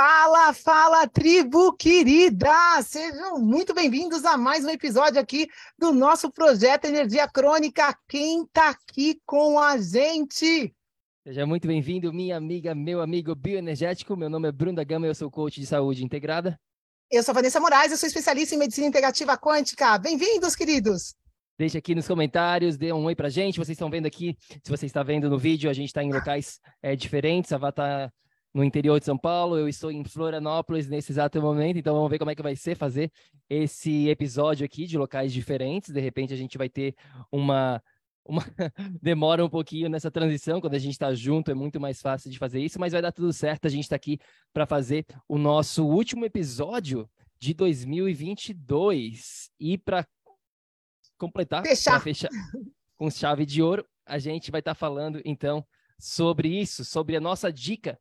Fala, 0.00 0.52
fala, 0.52 1.08
tribo 1.08 1.72
querida! 1.72 2.80
Sejam 2.84 3.40
muito 3.40 3.74
bem-vindos 3.74 4.24
a 4.24 4.36
mais 4.36 4.64
um 4.64 4.70
episódio 4.70 5.20
aqui 5.20 5.48
do 5.76 5.92
nosso 5.92 6.30
projeto 6.30 6.84
Energia 6.84 7.26
Crônica. 7.26 7.98
Quem 8.06 8.46
tá 8.46 8.68
aqui 8.68 9.20
com 9.26 9.58
a 9.58 9.76
gente? 9.76 10.72
Seja 11.24 11.44
muito 11.44 11.66
bem-vindo, 11.66 12.12
minha 12.12 12.36
amiga, 12.36 12.76
meu 12.76 13.00
amigo 13.00 13.34
bioenergético. 13.34 14.16
Meu 14.16 14.30
nome 14.30 14.46
é 14.46 14.52
Bruno 14.52 14.76
da 14.76 14.84
Gama, 14.84 15.04
eu 15.04 15.14
sou 15.16 15.28
coach 15.28 15.58
de 15.58 15.66
saúde 15.66 16.04
integrada. 16.04 16.56
Eu 17.10 17.24
sou 17.24 17.34
Vanessa 17.34 17.58
Moraes, 17.58 17.90
eu 17.90 17.98
sou 17.98 18.06
especialista 18.06 18.54
em 18.54 18.58
medicina 18.58 18.86
integrativa 18.86 19.36
quântica. 19.36 19.98
Bem-vindos, 19.98 20.54
queridos! 20.54 21.16
Deixe 21.58 21.76
aqui 21.76 21.96
nos 21.96 22.06
comentários, 22.06 22.76
dê 22.76 22.92
um 22.92 23.04
oi 23.04 23.16
pra 23.16 23.28
gente. 23.28 23.58
Vocês 23.58 23.74
estão 23.74 23.90
vendo 23.90 24.06
aqui, 24.06 24.36
se 24.62 24.70
você 24.70 24.86
está 24.86 25.02
vendo 25.02 25.28
no 25.28 25.36
vídeo, 25.36 25.68
a 25.68 25.72
gente 25.72 25.88
está 25.88 26.04
em 26.04 26.12
locais 26.12 26.60
é, 26.80 26.94
diferentes. 26.94 27.52
A 27.52 27.58
Vá 27.58 27.72
tá 27.72 28.12
no 28.54 28.64
interior 28.64 28.98
de 28.98 29.06
São 29.06 29.16
Paulo, 29.16 29.58
eu 29.58 29.68
estou 29.68 29.90
em 29.90 30.02
Florianópolis 30.04 30.88
nesse 30.88 31.12
exato 31.12 31.40
momento, 31.40 31.78
então 31.78 31.94
vamos 31.94 32.10
ver 32.10 32.18
como 32.18 32.30
é 32.30 32.34
que 32.34 32.42
vai 32.42 32.56
ser 32.56 32.74
fazer 32.74 33.12
esse 33.48 34.08
episódio 34.08 34.64
aqui 34.64 34.86
de 34.86 34.96
locais 34.96 35.32
diferentes. 35.32 35.92
De 35.92 36.00
repente 36.00 36.32
a 36.32 36.36
gente 36.36 36.56
vai 36.56 36.68
ter 36.68 36.94
uma 37.30 37.82
uma 38.24 38.44
demora 39.00 39.42
um 39.44 39.48
pouquinho 39.48 39.88
nessa 39.88 40.10
transição, 40.10 40.60
quando 40.60 40.74
a 40.74 40.78
gente 40.78 40.92
está 40.92 41.14
junto 41.14 41.50
é 41.50 41.54
muito 41.54 41.80
mais 41.80 42.02
fácil 42.02 42.30
de 42.30 42.38
fazer 42.38 42.60
isso, 42.60 42.78
mas 42.78 42.92
vai 42.92 43.00
dar 43.00 43.12
tudo 43.12 43.32
certo. 43.32 43.66
A 43.66 43.70
gente 43.70 43.84
está 43.84 43.96
aqui 43.96 44.18
para 44.52 44.66
fazer 44.66 45.06
o 45.26 45.38
nosso 45.38 45.86
último 45.86 46.26
episódio 46.26 47.08
de 47.38 47.54
2022 47.54 49.50
e 49.58 49.78
para 49.78 50.06
completar, 51.16 51.64
fechar. 51.64 52.00
fechar 52.00 52.28
com 52.96 53.10
chave 53.10 53.46
de 53.46 53.62
ouro, 53.62 53.86
a 54.04 54.18
gente 54.18 54.50
vai 54.50 54.60
estar 54.60 54.72
tá 54.72 54.78
falando 54.78 55.22
então 55.24 55.64
sobre 55.98 56.48
isso, 56.48 56.84
sobre 56.84 57.16
a 57.16 57.20
nossa 57.20 57.52
dica 57.52 57.98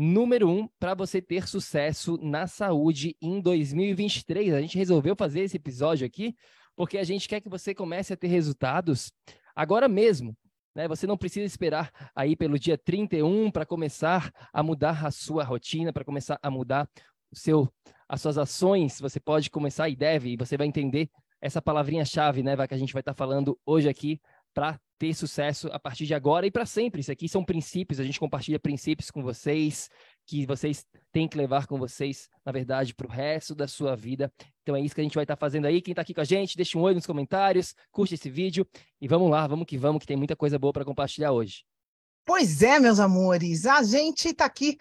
número 0.00 0.48
um 0.48 0.66
para 0.78 0.94
você 0.94 1.20
ter 1.20 1.46
sucesso 1.46 2.18
na 2.22 2.46
saúde 2.46 3.16
em 3.20 3.40
2023. 3.40 4.54
A 4.54 4.60
gente 4.60 4.78
resolveu 4.78 5.14
fazer 5.14 5.40
esse 5.40 5.56
episódio 5.56 6.06
aqui 6.06 6.34
porque 6.74 6.96
a 6.96 7.04
gente 7.04 7.28
quer 7.28 7.40
que 7.40 7.48
você 7.48 7.74
comece 7.74 8.12
a 8.12 8.16
ter 8.16 8.28
resultados 8.28 9.12
agora 9.54 9.88
mesmo. 9.88 10.34
Né? 10.74 10.88
Você 10.88 11.06
não 11.06 11.18
precisa 11.18 11.44
esperar 11.44 11.90
aí 12.14 12.34
pelo 12.34 12.58
dia 12.58 12.78
31 12.78 13.50
para 13.50 13.66
começar 13.66 14.32
a 14.52 14.62
mudar 14.62 15.04
a 15.04 15.10
sua 15.10 15.44
rotina, 15.44 15.92
para 15.92 16.04
começar 16.04 16.38
a 16.42 16.50
mudar 16.50 16.88
o 17.30 17.36
seu, 17.36 17.68
as 18.08 18.22
suas 18.22 18.38
ações. 18.38 18.98
Você 19.00 19.20
pode 19.20 19.50
começar 19.50 19.88
e 19.90 19.96
deve, 19.96 20.30
e 20.30 20.36
você 20.36 20.56
vai 20.56 20.66
entender 20.66 21.10
essa 21.42 21.60
palavrinha-chave 21.60 22.42
né, 22.42 22.56
que 22.66 22.74
a 22.74 22.78
gente 22.78 22.92
vai 22.92 23.00
estar 23.00 23.12
tá 23.12 23.18
falando 23.18 23.58
hoje 23.66 23.88
aqui 23.88 24.20
para 24.54 24.80
ter 25.00 25.14
sucesso 25.14 25.66
a 25.72 25.78
partir 25.78 26.04
de 26.04 26.12
agora 26.12 26.46
e 26.46 26.50
para 26.50 26.66
sempre. 26.66 27.00
Isso 27.00 27.10
aqui 27.10 27.26
são 27.26 27.42
princípios, 27.42 27.98
a 27.98 28.04
gente 28.04 28.20
compartilha 28.20 28.60
princípios 28.60 29.10
com 29.10 29.22
vocês, 29.22 29.88
que 30.26 30.44
vocês 30.44 30.84
têm 31.10 31.26
que 31.26 31.38
levar 31.38 31.66
com 31.66 31.78
vocês, 31.78 32.28
na 32.44 32.52
verdade, 32.52 32.94
para 32.94 33.06
o 33.06 33.10
resto 33.10 33.54
da 33.54 33.66
sua 33.66 33.96
vida. 33.96 34.30
Então 34.62 34.76
é 34.76 34.80
isso 34.82 34.94
que 34.94 35.00
a 35.00 35.04
gente 35.04 35.14
vai 35.14 35.24
estar 35.24 35.36
tá 35.36 35.40
fazendo 35.40 35.64
aí. 35.64 35.80
Quem 35.80 35.92
está 35.92 36.02
aqui 36.02 36.12
com 36.12 36.20
a 36.20 36.24
gente, 36.24 36.54
deixa 36.54 36.76
um 36.76 36.82
oi 36.82 36.92
nos 36.92 37.06
comentários, 37.06 37.74
curte 37.90 38.14
esse 38.14 38.28
vídeo 38.28 38.68
e 39.00 39.08
vamos 39.08 39.30
lá, 39.30 39.46
vamos 39.46 39.64
que 39.64 39.78
vamos, 39.78 40.00
que 40.00 40.06
tem 40.06 40.18
muita 40.18 40.36
coisa 40.36 40.58
boa 40.58 40.72
para 40.74 40.84
compartilhar 40.84 41.32
hoje. 41.32 41.64
Pois 42.26 42.62
é, 42.62 42.78
meus 42.78 43.00
amores, 43.00 43.64
a 43.64 43.82
gente 43.82 44.28
está 44.28 44.44
aqui 44.44 44.76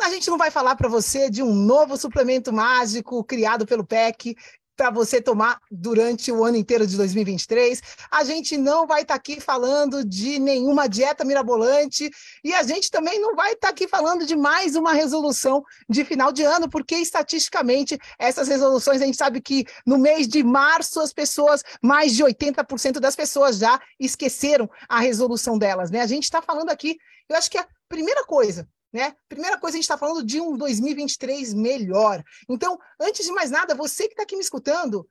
a 0.00 0.10
gente 0.10 0.28
não 0.28 0.36
vai 0.36 0.50
falar 0.50 0.74
para 0.74 0.88
você 0.88 1.30
de 1.30 1.40
um 1.40 1.54
novo 1.54 1.96
suplemento 1.96 2.52
mágico 2.52 3.22
criado 3.22 3.64
pelo 3.64 3.86
PEC, 3.86 4.34
para 4.76 4.90
você 4.90 5.20
tomar 5.20 5.58
durante 5.70 6.30
o 6.32 6.44
ano 6.44 6.56
inteiro 6.56 6.86
de 6.86 6.96
2023. 6.96 7.80
A 8.10 8.24
gente 8.24 8.56
não 8.56 8.86
vai 8.86 9.02
estar 9.02 9.14
tá 9.14 9.18
aqui 9.18 9.40
falando 9.40 10.04
de 10.04 10.38
nenhuma 10.38 10.88
dieta 10.88 11.24
mirabolante 11.24 12.10
e 12.42 12.52
a 12.54 12.62
gente 12.62 12.90
também 12.90 13.20
não 13.20 13.34
vai 13.34 13.52
estar 13.52 13.68
tá 13.68 13.72
aqui 13.72 13.86
falando 13.88 14.26
de 14.26 14.36
mais 14.36 14.76
uma 14.76 14.92
resolução 14.92 15.62
de 15.88 16.04
final 16.04 16.32
de 16.32 16.42
ano, 16.42 16.68
porque 16.68 16.96
estatisticamente 16.96 17.98
essas 18.18 18.48
resoluções 18.48 19.00
a 19.00 19.06
gente 19.06 19.16
sabe 19.16 19.40
que 19.40 19.64
no 19.86 19.98
mês 19.98 20.26
de 20.28 20.42
março 20.42 21.00
as 21.00 21.12
pessoas, 21.12 21.62
mais 21.82 22.12
de 22.14 22.24
80% 22.24 23.00
das 23.00 23.16
pessoas 23.16 23.58
já 23.58 23.80
esqueceram 23.98 24.68
a 24.88 25.00
resolução 25.00 25.58
delas, 25.58 25.90
né? 25.90 26.00
A 26.00 26.06
gente 26.06 26.24
está 26.24 26.42
falando 26.42 26.70
aqui, 26.70 26.96
eu 27.28 27.36
acho 27.36 27.50
que 27.50 27.58
a 27.58 27.66
primeira 27.88 28.24
coisa 28.24 28.68
né? 28.94 29.12
Primeira 29.28 29.58
coisa, 29.58 29.76
a 29.76 29.78
gente 29.78 29.84
está 29.84 29.98
falando 29.98 30.24
de 30.24 30.40
um 30.40 30.56
2023 30.56 31.52
melhor. 31.52 32.22
Então, 32.48 32.78
antes 33.00 33.26
de 33.26 33.32
mais 33.32 33.50
nada, 33.50 33.74
você 33.74 34.04
que 34.04 34.12
está 34.12 34.22
aqui 34.22 34.36
me 34.36 34.40
escutando, 34.40 35.04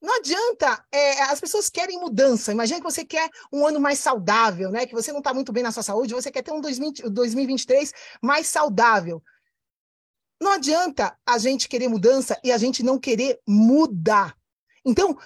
não 0.00 0.16
adianta, 0.16 0.82
é, 0.90 1.22
as 1.24 1.38
pessoas 1.38 1.68
querem 1.68 2.00
mudança. 2.00 2.52
Imagina 2.52 2.80
que 2.80 2.90
você 2.90 3.04
quer 3.04 3.28
um 3.52 3.66
ano 3.66 3.78
mais 3.78 3.98
saudável, 3.98 4.70
né? 4.70 4.86
Que 4.86 4.94
você 4.94 5.12
não 5.12 5.18
está 5.18 5.34
muito 5.34 5.52
bem 5.52 5.62
na 5.62 5.70
sua 5.70 5.82
saúde, 5.82 6.14
você 6.14 6.32
quer 6.32 6.42
ter 6.42 6.52
um 6.52 6.60
2020, 6.62 7.10
2023 7.10 7.92
mais 8.22 8.46
saudável. 8.46 9.22
Não 10.40 10.52
adianta 10.52 11.14
a 11.26 11.36
gente 11.36 11.68
querer 11.68 11.88
mudança 11.88 12.40
e 12.42 12.50
a 12.50 12.56
gente 12.56 12.82
não 12.82 12.98
querer 12.98 13.38
mudar. 13.46 14.34
Então, 14.82 15.16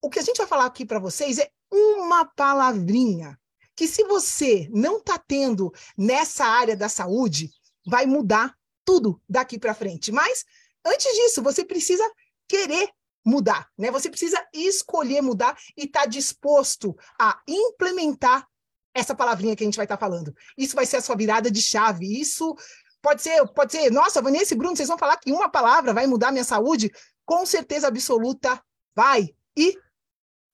o 0.00 0.08
que 0.08 0.20
a 0.20 0.22
gente 0.22 0.38
vai 0.38 0.46
falar 0.46 0.66
aqui 0.66 0.86
para 0.86 1.00
vocês 1.00 1.38
é 1.38 1.50
uma 1.70 2.24
palavrinha 2.24 3.36
que 3.76 3.86
se 3.86 4.04
você 4.04 4.68
não 4.70 4.98
está 4.98 5.18
tendo 5.18 5.72
nessa 5.96 6.44
área 6.44 6.76
da 6.76 6.88
saúde, 6.88 7.50
vai 7.86 8.06
mudar 8.06 8.54
tudo 8.84 9.20
daqui 9.28 9.58
para 9.58 9.74
frente. 9.74 10.12
Mas 10.12 10.44
antes 10.84 11.12
disso, 11.14 11.42
você 11.42 11.64
precisa 11.64 12.04
querer 12.48 12.90
mudar, 13.24 13.68
né? 13.78 13.90
Você 13.90 14.10
precisa 14.10 14.44
escolher 14.52 15.22
mudar 15.22 15.56
e 15.76 15.84
estar 15.84 16.02
tá 16.02 16.06
disposto 16.06 16.96
a 17.18 17.40
implementar 17.46 18.46
essa 18.94 19.14
palavrinha 19.14 19.56
que 19.56 19.64
a 19.64 19.66
gente 19.66 19.76
vai 19.76 19.84
estar 19.84 19.96
tá 19.96 20.00
falando. 20.00 20.34
Isso 20.56 20.74
vai 20.74 20.84
ser 20.84 20.96
a 20.96 21.00
sua 21.00 21.16
virada 21.16 21.50
de 21.50 21.62
chave. 21.62 22.20
Isso 22.20 22.54
pode 23.00 23.22
ser, 23.22 23.46
pode 23.48 23.72
ser, 23.72 23.90
nossa, 23.90 24.20
Vanessa 24.20 24.54
e 24.54 24.56
Bruno, 24.56 24.76
vocês 24.76 24.88
vão 24.88 24.98
falar 24.98 25.16
que 25.16 25.32
uma 25.32 25.48
palavra 25.48 25.94
vai 25.94 26.06
mudar 26.06 26.32
minha 26.32 26.44
saúde? 26.44 26.90
Com 27.24 27.46
certeza 27.46 27.88
absoluta 27.88 28.62
vai. 28.94 29.34
E 29.56 29.78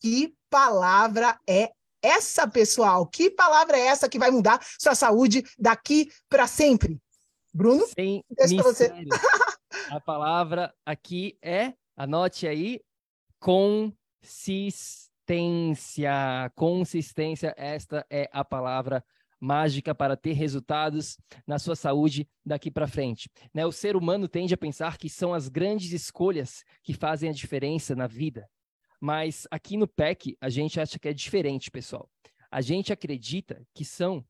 que 0.00 0.34
palavra 0.48 1.38
é 1.48 1.72
essa, 2.02 2.48
pessoal, 2.48 3.06
que 3.06 3.30
palavra 3.30 3.78
é 3.78 3.86
essa 3.86 4.08
que 4.08 4.18
vai 4.18 4.30
mudar 4.30 4.60
sua 4.78 4.94
saúde 4.94 5.42
daqui 5.58 6.10
para 6.28 6.46
sempre? 6.46 7.00
Bruno? 7.52 7.86
Sem 7.86 8.22
você. 8.62 8.92
A 9.90 10.00
palavra 10.00 10.72
aqui 10.84 11.38
é, 11.42 11.72
anote 11.96 12.46
aí, 12.46 12.80
consistência. 13.40 16.12
Consistência, 16.54 17.54
esta 17.56 18.06
é 18.10 18.28
a 18.32 18.44
palavra 18.44 19.04
mágica 19.40 19.94
para 19.94 20.16
ter 20.16 20.32
resultados 20.32 21.16
na 21.46 21.58
sua 21.58 21.76
saúde 21.76 22.28
daqui 22.44 22.70
para 22.70 22.88
frente. 22.88 23.30
Né? 23.54 23.64
O 23.64 23.72
ser 23.72 23.96
humano 23.96 24.28
tende 24.28 24.54
a 24.54 24.58
pensar 24.58 24.98
que 24.98 25.08
são 25.08 25.32
as 25.32 25.48
grandes 25.48 25.92
escolhas 25.92 26.64
que 26.82 26.92
fazem 26.92 27.30
a 27.30 27.32
diferença 27.32 27.94
na 27.94 28.06
vida. 28.06 28.48
Mas 29.00 29.46
aqui 29.50 29.76
no 29.76 29.86
PEC, 29.86 30.36
a 30.40 30.48
gente 30.48 30.80
acha 30.80 30.98
que 30.98 31.08
é 31.08 31.12
diferente, 31.12 31.70
pessoal. 31.70 32.10
A 32.50 32.60
gente 32.60 32.92
acredita 32.92 33.66
que 33.74 33.84
são 33.84 34.26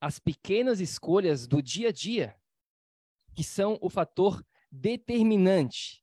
as 0.00 0.18
pequenas 0.18 0.80
escolhas 0.80 1.46
do 1.46 1.62
dia 1.62 1.88
a 1.88 1.92
dia 1.92 2.36
que 3.34 3.44
são 3.44 3.78
o 3.80 3.88
fator 3.88 4.44
determinante. 4.70 6.02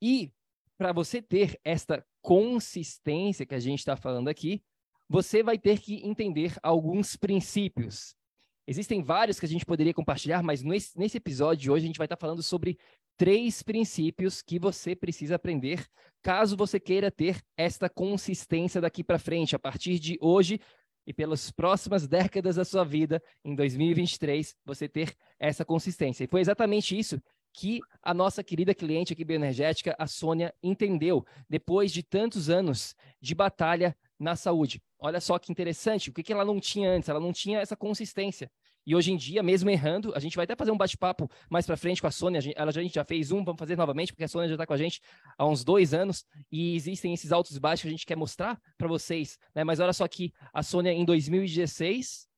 E 0.00 0.32
para 0.76 0.92
você 0.92 1.22
ter 1.22 1.58
esta 1.64 2.04
consistência 2.20 3.46
que 3.46 3.54
a 3.54 3.60
gente 3.60 3.78
está 3.78 3.96
falando 3.96 4.28
aqui, 4.28 4.62
você 5.08 5.42
vai 5.42 5.58
ter 5.58 5.80
que 5.80 6.04
entender 6.06 6.56
alguns 6.62 7.16
princípios. 7.16 8.16
Existem 8.66 9.02
vários 9.02 9.38
que 9.38 9.46
a 9.46 9.48
gente 9.48 9.64
poderia 9.64 9.94
compartilhar, 9.94 10.42
mas 10.42 10.62
nesse, 10.62 11.16
episódio 11.16 11.62
de 11.62 11.70
hoje 11.70 11.84
a 11.84 11.86
gente 11.86 11.98
vai 11.98 12.06
estar 12.06 12.16
falando 12.16 12.42
sobre 12.42 12.76
três 13.16 13.62
princípios 13.62 14.42
que 14.42 14.58
você 14.58 14.94
precisa 14.96 15.36
aprender 15.36 15.86
caso 16.22 16.56
você 16.56 16.80
queira 16.80 17.08
ter 17.08 17.40
esta 17.56 17.88
consistência 17.88 18.80
daqui 18.80 19.04
para 19.04 19.18
frente, 19.18 19.54
a 19.54 19.58
partir 19.58 20.00
de 20.00 20.18
hoje 20.20 20.60
e 21.06 21.12
pelas 21.12 21.52
próximas 21.52 22.08
décadas 22.08 22.56
da 22.56 22.64
sua 22.64 22.84
vida, 22.84 23.22
em 23.44 23.54
2023, 23.54 24.56
você 24.64 24.88
ter 24.88 25.14
essa 25.38 25.64
consistência. 25.64 26.24
E 26.24 26.26
foi 26.26 26.40
exatamente 26.40 26.98
isso 26.98 27.22
que 27.52 27.80
a 28.02 28.12
nossa 28.12 28.42
querida 28.42 28.74
cliente 28.74 29.12
aqui 29.12 29.24
bioenergética, 29.24 29.94
a 29.98 30.08
Sônia, 30.08 30.52
entendeu 30.60 31.24
depois 31.48 31.92
de 31.92 32.02
tantos 32.02 32.50
anos 32.50 32.96
de 33.20 33.34
batalha 33.34 33.96
na 34.18 34.34
saúde. 34.34 34.82
Olha 34.98 35.20
só 35.20 35.38
que 35.38 35.52
interessante, 35.52 36.10
o 36.10 36.12
que 36.12 36.32
ela 36.32 36.44
não 36.44 36.58
tinha 36.58 36.90
antes? 36.90 37.08
Ela 37.08 37.20
não 37.20 37.32
tinha 37.32 37.60
essa 37.60 37.76
consistência. 37.76 38.50
E 38.86 38.94
hoje 38.94 39.12
em 39.12 39.16
dia, 39.16 39.42
mesmo 39.42 39.68
errando, 39.68 40.14
a 40.14 40.20
gente 40.20 40.36
vai 40.36 40.44
até 40.44 40.54
fazer 40.54 40.70
um 40.70 40.76
bate-papo 40.76 41.28
mais 41.50 41.66
para 41.66 41.76
frente 41.76 42.00
com 42.00 42.06
a 42.06 42.10
Sônia. 42.10 42.40
Ela 42.54 42.70
já, 42.70 42.80
a 42.80 42.84
gente 42.84 42.94
já 42.94 43.04
fez 43.04 43.32
um, 43.32 43.44
vamos 43.44 43.58
fazer 43.58 43.76
novamente, 43.76 44.12
porque 44.12 44.22
a 44.22 44.28
Sônia 44.28 44.48
já 44.48 44.54
está 44.54 44.64
com 44.64 44.72
a 44.72 44.76
gente 44.76 45.00
há 45.36 45.44
uns 45.44 45.64
dois 45.64 45.92
anos 45.92 46.24
e 46.52 46.76
existem 46.76 47.12
esses 47.12 47.32
altos 47.32 47.56
e 47.56 47.60
baixos 47.60 47.82
que 47.82 47.88
a 47.88 47.90
gente 47.90 48.06
quer 48.06 48.16
mostrar 48.16 48.60
para 48.78 48.86
vocês. 48.86 49.38
Né? 49.52 49.64
Mas 49.64 49.80
olha 49.80 49.92
só 49.92 50.04
aqui, 50.04 50.32
a 50.52 50.62
Sônia 50.62 50.92
em 50.92 51.04
2016, 51.04 52.28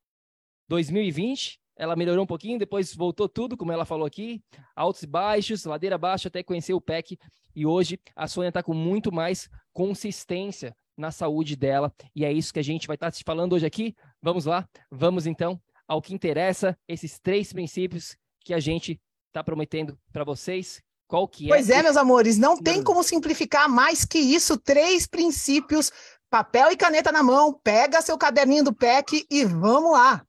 2020, 0.68 1.60
ela 1.76 1.94
melhorou 1.94 2.24
um 2.24 2.26
pouquinho, 2.26 2.58
depois 2.58 2.94
voltou 2.94 3.28
tudo, 3.28 3.54
como 3.54 3.70
ela 3.70 3.84
falou 3.84 4.06
aqui, 4.06 4.42
altos 4.74 5.02
e 5.02 5.06
baixos, 5.06 5.66
ladeira 5.66 5.96
abaixo, 5.96 6.28
até 6.28 6.42
conhecer 6.42 6.72
o 6.72 6.80
PEC. 6.80 7.18
E 7.54 7.66
hoje 7.66 8.00
a 8.16 8.26
Sônia 8.26 8.48
está 8.48 8.62
com 8.62 8.72
muito 8.72 9.12
mais 9.12 9.50
consistência 9.74 10.74
na 10.98 11.10
saúde 11.10 11.56
dela. 11.56 11.94
E 12.14 12.24
é 12.24 12.32
isso 12.32 12.52
que 12.52 12.58
a 12.58 12.64
gente 12.64 12.86
vai 12.86 12.96
estar 12.96 13.06
tá 13.06 13.12
te 13.12 13.24
falando 13.24 13.54
hoje 13.54 13.64
aqui. 13.64 13.94
Vamos 14.20 14.44
lá, 14.44 14.68
vamos 14.90 15.26
então 15.26 15.60
ao 15.88 16.02
que 16.02 16.12
interessa, 16.12 16.78
esses 16.86 17.18
três 17.18 17.50
princípios 17.50 18.14
que 18.44 18.52
a 18.52 18.60
gente 18.60 19.00
está 19.28 19.42
prometendo 19.42 19.98
para 20.12 20.22
vocês. 20.22 20.82
Qual 21.06 21.26
que 21.26 21.46
é? 21.46 21.48
Pois 21.48 21.70
é, 21.70 21.82
meus 21.82 21.96
amores, 21.96 22.36
não 22.36 22.60
tem 22.60 22.84
como 22.84 23.02
simplificar 23.02 23.70
mais 23.70 24.04
que 24.04 24.18
isso. 24.18 24.58
Três 24.58 25.06
princípios, 25.06 25.90
papel 26.28 26.70
e 26.70 26.76
caneta 26.76 27.10
na 27.10 27.22
mão, 27.22 27.58
pega 27.64 28.02
seu 28.02 28.18
caderninho 28.18 28.64
do 28.64 28.74
PEC 28.74 29.26
e 29.30 29.46
vamos 29.46 29.92
lá. 29.92 30.22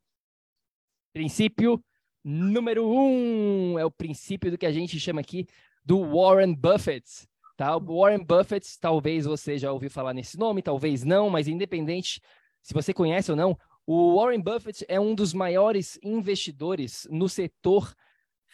Princípio 1.12 1.84
número 2.24 2.88
um 2.88 3.78
é 3.78 3.84
o 3.84 3.92
princípio 3.92 4.52
do 4.52 4.58
que 4.58 4.66
a 4.66 4.72
gente 4.72 4.98
chama 4.98 5.20
aqui 5.20 5.46
do 5.84 6.02
Warren 6.16 6.54
Buffett. 6.54 7.28
Tá? 7.60 7.76
O 7.76 8.00
Warren 8.00 8.24
Buffett, 8.24 8.80
talvez 8.80 9.26
você 9.26 9.58
já 9.58 9.70
ouviu 9.70 9.92
falar 9.92 10.14
nesse 10.14 10.40
nome, 10.40 10.62
talvez 10.62 11.04
não, 11.04 11.30
mas 11.30 11.46
independente 11.46 12.22
se 12.62 12.74
você 12.74 12.94
conhece 12.94 13.32
ou 13.32 13.36
não, 13.36 13.60
o 13.86 14.16
Warren 14.16 14.40
Buffett 14.40 14.86
é 14.88 14.98
um 14.98 15.14
dos 15.14 15.34
maiores 15.34 16.00
investidores 16.02 17.06
no 17.12 17.28
setor 17.28 17.94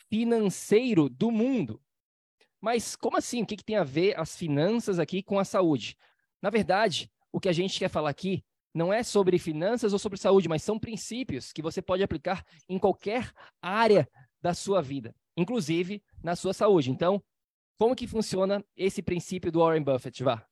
financeiro 0.10 1.08
do 1.08 1.30
mundo. 1.30 1.80
Mas 2.60 2.96
como 2.96 3.16
assim? 3.16 3.44
O 3.44 3.46
que, 3.46 3.58
que 3.58 3.64
tem 3.64 3.76
a 3.76 3.84
ver 3.84 4.20
as 4.20 4.36
finanças 4.36 4.98
aqui 4.98 5.22
com 5.22 5.38
a 5.38 5.46
saúde? 5.46 5.96
Na 6.42 6.50
verdade, 6.50 7.08
o 7.32 7.40
que 7.40 7.48
a 7.48 7.54
gente 7.54 7.78
quer 7.78 7.90
falar 7.90 8.10
aqui 8.10 8.44
não 8.74 8.92
é 8.92 9.04
sobre 9.04 9.38
finanças 9.38 9.94
ou 9.94 10.00
sobre 10.00 10.18
saúde, 10.18 10.50
mas 10.50 10.64
são 10.64 10.80
princípios 10.80 11.54
que 11.54 11.62
você 11.62 11.80
pode 11.80 12.02
aplicar 12.02 12.44
em 12.68 12.80
qualquer 12.80 13.32
área 13.62 14.10
da 14.42 14.56
sua 14.56 14.82
vida, 14.82 15.16
inclusive 15.38 16.02
na 16.24 16.36
sua 16.36 16.56
saúde. 16.56 16.90
Então, 16.90 17.24
como 17.78 17.96
que 17.96 18.08
funciona 18.08 18.64
esse 18.76 19.02
princípio 19.02 19.52
do 19.52 19.60
Warren 19.60 19.84
Buffett, 19.84 20.24
Vá? 20.24 20.46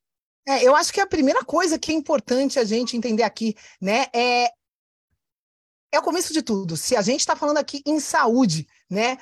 É, 0.47 0.61
eu 0.61 0.75
acho 0.75 0.91
que 0.91 0.99
a 0.99 1.07
primeira 1.07 1.43
coisa 1.43 1.79
que 1.79 1.91
é 1.91 1.95
importante 1.95 2.59
a 2.59 2.65
gente 2.65 2.97
entender 2.97 3.23
aqui, 3.23 3.55
né, 3.81 4.07
é 4.13 4.49
é 5.93 5.99
o 5.99 6.03
começo 6.03 6.33
de 6.33 6.41
tudo. 6.41 6.75
Se 6.75 6.95
a 6.95 7.03
gente 7.03 7.19
está 7.19 7.35
falando 7.35 7.59
aqui 7.59 7.81
em 7.85 7.99
saúde, 7.99 8.67
né? 8.89 9.17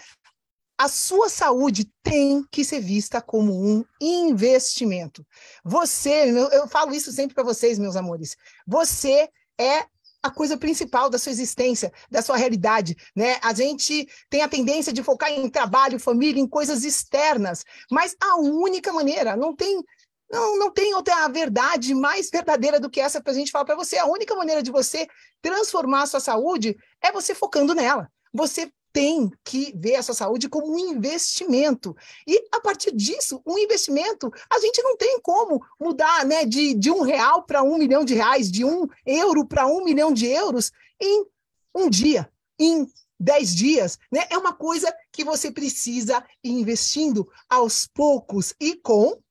A 0.77 0.87
sua 0.87 1.29
saúde 1.29 1.91
tem 2.01 2.43
que 2.49 2.63
ser 2.63 2.79
vista 2.79 3.21
como 3.21 3.53
um 3.53 3.83
investimento. 4.01 5.27
Você, 5.63 6.31
eu, 6.31 6.67
falo 6.69 6.93
isso 6.93 7.11
sempre 7.11 7.35
para 7.35 7.43
vocês, 7.43 7.77
meus 7.77 7.97
amores. 7.97 8.37
Você 8.65 9.29
é 9.59 9.85
a 10.23 10.29
coisa 10.29 10.57
principal 10.57 11.09
da 11.09 11.17
sua 11.17 11.31
existência, 11.31 11.91
da 12.09 12.21
sua 12.21 12.37
realidade, 12.37 12.95
né? 13.15 13.37
A 13.41 13.53
gente 13.53 14.07
tem 14.29 14.41
a 14.41 14.47
tendência 14.47 14.93
de 14.93 15.03
focar 15.03 15.31
em 15.31 15.49
trabalho, 15.49 15.99
família, 15.99 16.41
em 16.41 16.47
coisas 16.47 16.83
externas, 16.83 17.65
mas 17.89 18.15
a 18.21 18.35
única 18.37 18.93
maneira, 18.93 19.35
não 19.35 19.55
tem 19.55 19.83
não, 20.31 20.57
não 20.57 20.71
tem 20.71 20.93
outra 20.93 21.27
verdade 21.27 21.93
mais 21.93 22.29
verdadeira 22.29 22.79
do 22.79 22.89
que 22.89 23.01
essa 23.01 23.21
para 23.21 23.33
a 23.33 23.35
gente 23.35 23.51
falar 23.51 23.65
para 23.65 23.75
você. 23.75 23.97
A 23.97 24.05
única 24.05 24.33
maneira 24.33 24.63
de 24.63 24.71
você 24.71 25.05
transformar 25.41 26.03
a 26.03 26.05
sua 26.05 26.21
saúde 26.21 26.77
é 27.01 27.11
você 27.11 27.35
focando 27.35 27.75
nela. 27.75 28.09
Você 28.33 28.71
tem 28.93 29.31
que 29.43 29.73
ver 29.75 29.95
a 29.95 30.03
sua 30.03 30.13
saúde 30.13 30.49
como 30.49 30.73
um 30.73 30.77
investimento. 30.77 31.95
E, 32.27 32.47
a 32.51 32.59
partir 32.59 32.91
disso, 32.91 33.41
um 33.45 33.57
investimento, 33.57 34.31
a 34.49 34.59
gente 34.59 34.81
não 34.81 34.97
tem 34.97 35.19
como 35.21 35.63
mudar 35.79 36.25
né, 36.25 36.45
de, 36.45 36.73
de 36.73 36.91
um 36.91 37.01
real 37.01 37.43
para 37.43 37.63
um 37.63 37.77
milhão 37.77 38.03
de 38.03 38.13
reais, 38.13 38.51
de 38.51 38.65
um 38.65 38.87
euro 39.05 39.45
para 39.45 39.67
um 39.67 39.83
milhão 39.83 40.13
de 40.13 40.27
euros 40.27 40.71
em 40.99 41.25
um 41.73 41.89
dia, 41.89 42.31
em 42.59 42.87
dez 43.19 43.55
dias. 43.55 43.97
Né? 44.11 44.25
É 44.29 44.37
uma 44.37 44.53
coisa 44.53 44.93
que 45.11 45.23
você 45.23 45.51
precisa 45.51 46.23
ir 46.43 46.51
investindo 46.51 47.29
aos 47.49 47.87
poucos 47.87 48.53
e 48.59 48.75
com 48.75 49.21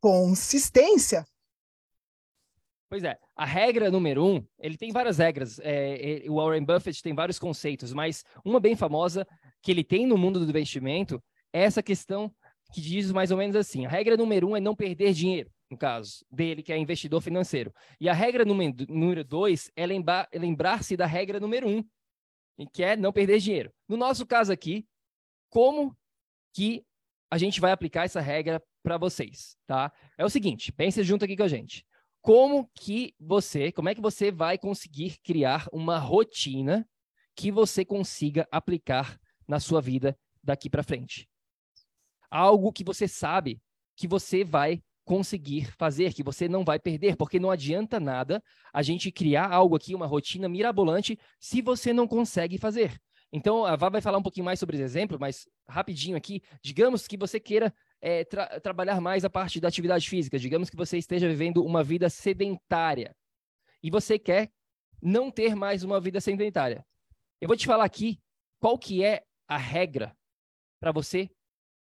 consistência. 0.00 1.26
Pois 2.88 3.02
é, 3.02 3.18
a 3.36 3.44
regra 3.44 3.90
número 3.90 4.24
um, 4.24 4.46
ele 4.58 4.76
tem 4.76 4.92
várias 4.92 5.18
regras. 5.18 5.58
É, 5.60 6.24
é, 6.24 6.30
o 6.30 6.36
Warren 6.36 6.64
Buffett 6.64 7.02
tem 7.02 7.14
vários 7.14 7.38
conceitos, 7.38 7.92
mas 7.92 8.24
uma 8.44 8.60
bem 8.60 8.76
famosa 8.76 9.26
que 9.62 9.70
ele 9.70 9.82
tem 9.82 10.06
no 10.06 10.16
mundo 10.16 10.38
do 10.38 10.48
investimento 10.48 11.22
é 11.52 11.62
essa 11.62 11.82
questão 11.82 12.32
que 12.72 12.80
diz 12.80 13.10
mais 13.12 13.30
ou 13.30 13.36
menos 13.36 13.56
assim: 13.56 13.86
a 13.86 13.88
regra 13.88 14.16
número 14.16 14.48
um 14.48 14.56
é 14.56 14.60
não 14.60 14.74
perder 14.74 15.12
dinheiro, 15.12 15.50
no 15.70 15.76
caso 15.76 16.24
dele, 16.30 16.62
que 16.62 16.72
é 16.72 16.78
investidor 16.78 17.20
financeiro. 17.20 17.72
E 18.00 18.08
a 18.08 18.12
regra 18.12 18.44
número, 18.44 19.24
dois 19.24 19.70
é 19.74 19.86
lembrar, 19.86 20.28
lembrar-se 20.32 20.96
da 20.96 21.06
regra 21.06 21.40
número 21.40 21.68
um, 21.68 21.84
que 22.72 22.82
é 22.82 22.96
não 22.96 23.12
perder 23.12 23.38
dinheiro. 23.38 23.72
No 23.88 23.96
nosso 23.96 24.24
caso 24.26 24.52
aqui, 24.52 24.86
como 25.50 25.96
que 26.52 26.84
a 27.30 27.38
gente 27.38 27.60
vai 27.60 27.72
aplicar 27.72 28.04
essa 28.04 28.20
regra 28.20 28.62
para 28.82 28.96
vocês, 28.96 29.56
tá? 29.66 29.92
É 30.16 30.24
o 30.24 30.28
seguinte, 30.28 30.70
pense 30.70 31.02
junto 31.02 31.24
aqui 31.24 31.36
com 31.36 31.42
a 31.42 31.48
gente. 31.48 31.84
Como 32.24 32.66
que 32.74 33.14
você, 33.20 33.70
como 33.70 33.90
é 33.90 33.94
que 33.94 34.00
você 34.00 34.32
vai 34.32 34.56
conseguir 34.56 35.18
criar 35.22 35.68
uma 35.70 35.98
rotina 35.98 36.88
que 37.36 37.52
você 37.52 37.84
consiga 37.84 38.48
aplicar 38.50 39.20
na 39.46 39.60
sua 39.60 39.78
vida 39.78 40.18
daqui 40.42 40.70
para 40.70 40.82
frente? 40.82 41.28
Algo 42.30 42.72
que 42.72 42.82
você 42.82 43.06
sabe 43.06 43.60
que 43.94 44.08
você 44.08 44.42
vai 44.42 44.82
conseguir 45.04 45.70
fazer, 45.76 46.14
que 46.14 46.22
você 46.22 46.48
não 46.48 46.64
vai 46.64 46.78
perder, 46.78 47.14
porque 47.14 47.38
não 47.38 47.50
adianta 47.50 48.00
nada 48.00 48.42
a 48.72 48.80
gente 48.80 49.12
criar 49.12 49.52
algo 49.52 49.76
aqui, 49.76 49.94
uma 49.94 50.06
rotina 50.06 50.48
mirabolante, 50.48 51.18
se 51.38 51.60
você 51.60 51.92
não 51.92 52.08
consegue 52.08 52.56
fazer. 52.56 52.98
Então, 53.30 53.66
a 53.66 53.76
Vá 53.76 53.90
vai 53.90 54.00
falar 54.00 54.16
um 54.16 54.22
pouquinho 54.22 54.46
mais 54.46 54.58
sobre 54.58 54.76
esse 54.76 54.84
exemplo, 54.84 55.18
mas 55.20 55.46
rapidinho 55.68 56.16
aqui, 56.16 56.40
digamos 56.62 57.06
que 57.06 57.18
você 57.18 57.38
queira 57.38 57.74
é, 58.04 58.22
tra 58.22 58.60
trabalhar 58.60 59.00
mais 59.00 59.24
a 59.24 59.30
parte 59.30 59.58
da 59.58 59.68
atividade 59.68 60.06
física. 60.06 60.38
Digamos 60.38 60.68
que 60.68 60.76
você 60.76 60.98
esteja 60.98 61.26
vivendo 61.26 61.64
uma 61.64 61.82
vida 61.82 62.10
sedentária 62.10 63.16
e 63.82 63.90
você 63.90 64.18
quer 64.18 64.52
não 65.00 65.30
ter 65.30 65.56
mais 65.56 65.82
uma 65.82 65.98
vida 65.98 66.20
sedentária. 66.20 66.84
Eu 67.40 67.48
vou 67.48 67.56
te 67.56 67.66
falar 67.66 67.84
aqui 67.84 68.20
qual 68.60 68.78
que 68.78 69.02
é 69.02 69.22
a 69.48 69.56
regra 69.56 70.14
para 70.78 70.92
você 70.92 71.30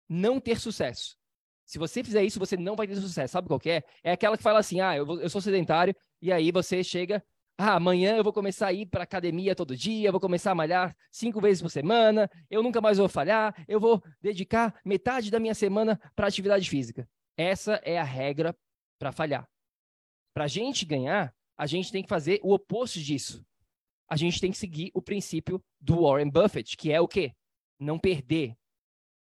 não 0.08 0.40
ter 0.40 0.58
sucesso. 0.58 1.18
Se 1.66 1.78
você 1.78 2.02
fizer 2.02 2.24
isso, 2.24 2.38
você 2.38 2.56
não 2.56 2.76
vai 2.76 2.86
ter 2.86 2.96
sucesso. 2.96 3.32
Sabe 3.32 3.48
qual 3.48 3.60
que 3.60 3.68
é? 3.68 3.82
É 4.02 4.12
aquela 4.12 4.38
que 4.38 4.42
fala 4.42 4.60
assim, 4.60 4.80
ah, 4.80 4.96
eu, 4.96 5.20
eu 5.20 5.28
sou 5.28 5.42
sedentário, 5.42 5.94
e 6.22 6.32
aí 6.32 6.50
você 6.50 6.82
chega 6.82 7.22
ah, 7.58 7.74
amanhã 7.74 8.16
eu 8.16 8.24
vou 8.24 8.32
começar 8.32 8.66
a 8.66 8.72
ir 8.72 8.84
para 8.86 9.04
academia 9.04 9.54
todo 9.54 9.74
dia, 9.74 10.12
vou 10.12 10.20
começar 10.20 10.50
a 10.50 10.54
malhar 10.54 10.94
cinco 11.10 11.40
vezes 11.40 11.62
por 11.62 11.70
semana, 11.70 12.30
eu 12.50 12.62
nunca 12.62 12.82
mais 12.82 12.98
vou 12.98 13.08
falhar, 13.08 13.54
eu 13.66 13.80
vou 13.80 14.02
dedicar 14.20 14.78
metade 14.84 15.30
da 15.30 15.40
minha 15.40 15.54
semana 15.54 15.98
para 16.14 16.26
atividade 16.26 16.68
física. 16.68 17.08
Essa 17.34 17.80
é 17.84 17.98
a 17.98 18.04
regra 18.04 18.54
para 18.98 19.10
falhar. 19.10 19.48
Para 20.34 20.44
a 20.44 20.48
gente 20.48 20.84
ganhar, 20.84 21.34
a 21.56 21.66
gente 21.66 21.90
tem 21.90 22.02
que 22.02 22.08
fazer 22.08 22.40
o 22.42 22.52
oposto 22.52 23.00
disso. 23.00 23.42
A 24.08 24.16
gente 24.16 24.38
tem 24.38 24.50
que 24.50 24.58
seguir 24.58 24.90
o 24.94 25.00
princípio 25.00 25.62
do 25.80 26.02
Warren 26.02 26.28
Buffett, 26.28 26.76
que 26.76 26.92
é 26.92 27.00
o 27.00 27.08
quê? 27.08 27.32
Não 27.80 27.98
perder 27.98 28.54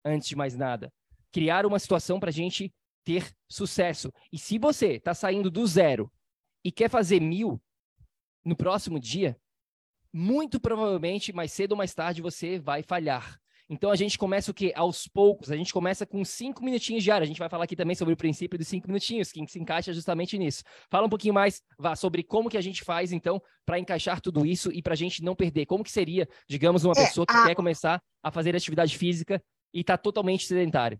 antes 0.05 0.29
de 0.29 0.35
mais 0.35 0.55
nada. 0.55 0.93
Criar 1.31 1.65
uma 1.65 1.79
situação 1.79 2.19
para 2.19 2.29
a 2.29 2.33
gente 2.33 2.71
ter 3.03 3.33
sucesso. 3.49 4.13
E 4.31 4.37
se 4.37 4.59
você 4.59 4.93
está 4.93 5.15
saindo 5.15 5.49
do 5.49 5.65
zero 5.65 6.11
e 6.63 6.71
quer 6.71 6.89
fazer 6.89 7.19
mil, 7.19 7.59
no 8.43 8.55
próximo 8.55 8.99
dia, 8.99 9.37
muito 10.11 10.59
provavelmente, 10.59 11.33
mais 11.33 11.51
cedo 11.51 11.73
ou 11.73 11.77
mais 11.77 11.93
tarde, 11.93 12.21
você 12.21 12.59
vai 12.59 12.81
falhar. 12.81 13.39
Então 13.69 13.91
a 13.91 13.95
gente 13.95 14.17
começa 14.17 14.49
o 14.49 14.53
quê? 14.53 14.73
Aos 14.75 15.07
poucos. 15.07 15.51
A 15.51 15.55
gente 15.55 15.71
começa 15.71 16.03
com 16.03 16.25
cinco 16.25 16.65
minutinhos 16.65 17.03
diário. 17.03 17.23
A 17.23 17.27
gente 17.27 17.37
vai 17.37 17.47
falar 17.47 17.65
aqui 17.65 17.75
também 17.75 17.95
sobre 17.95 18.15
o 18.15 18.17
princípio 18.17 18.57
dos 18.57 18.67
cinco 18.67 18.87
minutinhos, 18.87 19.31
que 19.31 19.45
se 19.47 19.59
encaixa 19.59 19.93
justamente 19.93 20.39
nisso. 20.39 20.63
Fala 20.89 21.05
um 21.05 21.09
pouquinho 21.09 21.35
mais, 21.35 21.61
Vá, 21.77 21.95
sobre 21.95 22.23
como 22.23 22.49
que 22.49 22.57
a 22.57 22.61
gente 22.61 22.83
faz, 22.83 23.11
então, 23.11 23.39
para 23.63 23.77
encaixar 23.77 24.19
tudo 24.19 24.43
isso 24.43 24.71
e 24.71 24.81
para 24.81 24.93
a 24.93 24.97
gente 24.97 25.23
não 25.23 25.35
perder. 25.35 25.67
Como 25.67 25.83
que 25.83 25.91
seria, 25.91 26.27
digamos, 26.47 26.83
uma 26.83 26.93
é, 26.97 27.05
pessoa 27.05 27.27
que 27.27 27.35
a... 27.35 27.45
quer 27.45 27.55
começar 27.55 28.01
a 28.23 28.31
fazer 28.31 28.55
atividade 28.55 28.97
física 28.97 29.39
e 29.71 29.81
está 29.81 29.95
totalmente 29.95 30.47
sedentário? 30.47 30.99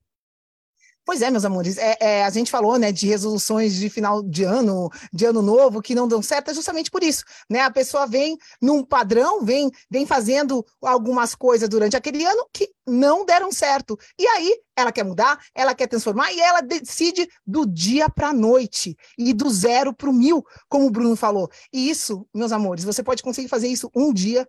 Pois 1.06 1.24
é, 1.24 1.32
meus 1.32 1.44
amores, 1.44 1.78
é, 1.78 1.98
é, 2.00 2.24
a 2.24 2.30
gente 2.30 2.52
falou, 2.52 2.78
né, 2.78 2.92
de 2.92 3.08
resoluções 3.08 3.74
de 3.74 3.90
final 3.90 4.22
de 4.22 4.44
ano, 4.44 4.90
de 5.12 5.26
ano 5.26 5.42
novo, 5.42 5.82
que 5.82 5.96
não 5.96 6.08
dão 6.08 6.22
certo, 6.22 6.52
é 6.52 6.54
justamente 6.54 6.92
por 6.92 7.02
isso, 7.02 7.24
né? 7.50 7.62
A 7.62 7.72
pessoa 7.72 8.06
vem 8.06 8.38
num 8.62 8.84
padrão, 8.84 9.44
vem, 9.44 9.72
vem 9.90 10.06
fazendo 10.06 10.64
algumas 10.82 11.34
coisas 11.34 11.68
durante 11.68 11.98
aquele 11.98 12.24
ano 12.24 12.48
que 12.54 12.70
não 12.86 13.26
deram 13.26 13.52
certo. 13.52 13.98
E 14.20 14.28
aí 14.28 14.56
ela 14.76 14.92
quer 14.92 15.04
mudar, 15.04 15.40
ela 15.56 15.74
quer 15.74 15.88
transformar 15.88 16.32
e 16.32 16.40
ela 16.40 16.62
decide 16.62 17.28
do 17.46 17.66
dia 17.66 18.08
para 18.08 18.30
a 18.30 18.34
noite 18.34 18.96
e 19.18 19.34
do 19.34 19.50
zero 19.50 19.94
para 19.94 20.10
o 20.10 20.14
mil, 20.14 20.44
como 20.68 20.86
o 20.86 20.92
Bruno 20.92 21.16
falou. 21.16 21.50
E 21.74 21.90
isso, 21.90 22.28
meus 22.34 22.52
amores, 22.52 22.84
você 22.84 23.02
pode 23.02 23.24
conseguir 23.24 23.48
fazer 23.48 23.68
isso 23.68 23.90
um 23.96 24.14
dia, 24.14 24.48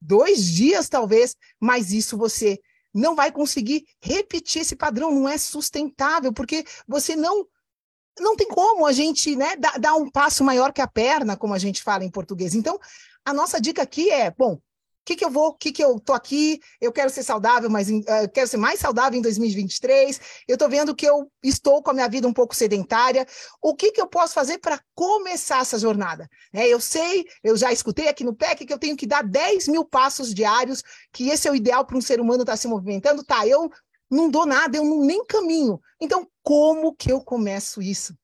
dois 0.00 0.44
dias 0.44 0.88
talvez, 0.88 1.36
mas 1.60 1.92
isso 1.92 2.18
você 2.18 2.58
não 2.92 3.14
vai 3.14 3.32
conseguir 3.32 3.84
repetir 4.00 4.62
esse 4.62 4.76
padrão, 4.76 5.10
não 5.10 5.28
é 5.28 5.38
sustentável, 5.38 6.32
porque 6.32 6.64
você 6.86 7.16
não 7.16 7.46
não 8.20 8.36
tem 8.36 8.46
como 8.46 8.84
a 8.84 8.92
gente 8.92 9.34
né, 9.34 9.56
dar, 9.56 9.78
dar 9.78 9.94
um 9.94 10.10
passo 10.10 10.44
maior 10.44 10.70
que 10.70 10.82
a 10.82 10.86
perna, 10.86 11.34
como 11.34 11.54
a 11.54 11.58
gente 11.58 11.82
fala 11.82 12.04
em 12.04 12.10
português. 12.10 12.54
Então, 12.54 12.78
a 13.24 13.32
nossa 13.32 13.58
dica 13.58 13.80
aqui 13.82 14.10
é, 14.10 14.30
bom, 14.30 14.60
que, 15.04 15.16
que 15.16 15.24
eu 15.24 15.30
vou, 15.30 15.48
o 15.48 15.54
que, 15.54 15.72
que 15.72 15.82
eu 15.82 15.98
tô 15.98 16.12
aqui, 16.12 16.60
eu 16.80 16.92
quero 16.92 17.10
ser 17.10 17.22
saudável, 17.22 17.68
mas 17.68 17.88
uh, 17.88 18.02
quero 18.32 18.46
ser 18.46 18.56
mais 18.56 18.78
saudável 18.78 19.18
em 19.18 19.22
2023, 19.22 20.20
eu 20.46 20.54
estou 20.54 20.68
vendo 20.68 20.94
que 20.94 21.06
eu 21.06 21.30
estou 21.42 21.82
com 21.82 21.90
a 21.90 21.94
minha 21.94 22.08
vida 22.08 22.26
um 22.26 22.32
pouco 22.32 22.54
sedentária, 22.54 23.26
o 23.60 23.74
que, 23.74 23.92
que 23.92 24.00
eu 24.00 24.06
posso 24.06 24.34
fazer 24.34 24.58
para 24.58 24.80
começar 24.94 25.60
essa 25.60 25.78
jornada? 25.78 26.28
É, 26.52 26.68
eu 26.68 26.80
sei, 26.80 27.26
eu 27.42 27.56
já 27.56 27.72
escutei 27.72 28.08
aqui 28.08 28.24
no 28.24 28.34
PEC 28.34 28.64
que 28.64 28.72
eu 28.72 28.78
tenho 28.78 28.96
que 28.96 29.06
dar 29.06 29.22
10 29.22 29.68
mil 29.68 29.84
passos 29.84 30.32
diários, 30.32 30.82
que 31.12 31.28
esse 31.28 31.48
é 31.48 31.50
o 31.50 31.56
ideal 31.56 31.84
para 31.84 31.96
um 31.96 32.02
ser 32.02 32.20
humano 32.20 32.42
estar 32.42 32.52
tá 32.52 32.56
se 32.56 32.68
movimentando, 32.68 33.24
tá, 33.24 33.46
eu 33.46 33.70
não 34.10 34.30
dou 34.30 34.46
nada, 34.46 34.76
eu 34.76 34.84
não, 34.84 35.00
nem 35.00 35.24
caminho, 35.24 35.80
então 36.00 36.28
como 36.42 36.94
que 36.94 37.10
eu 37.10 37.20
começo 37.20 37.82
isso? 37.82 38.16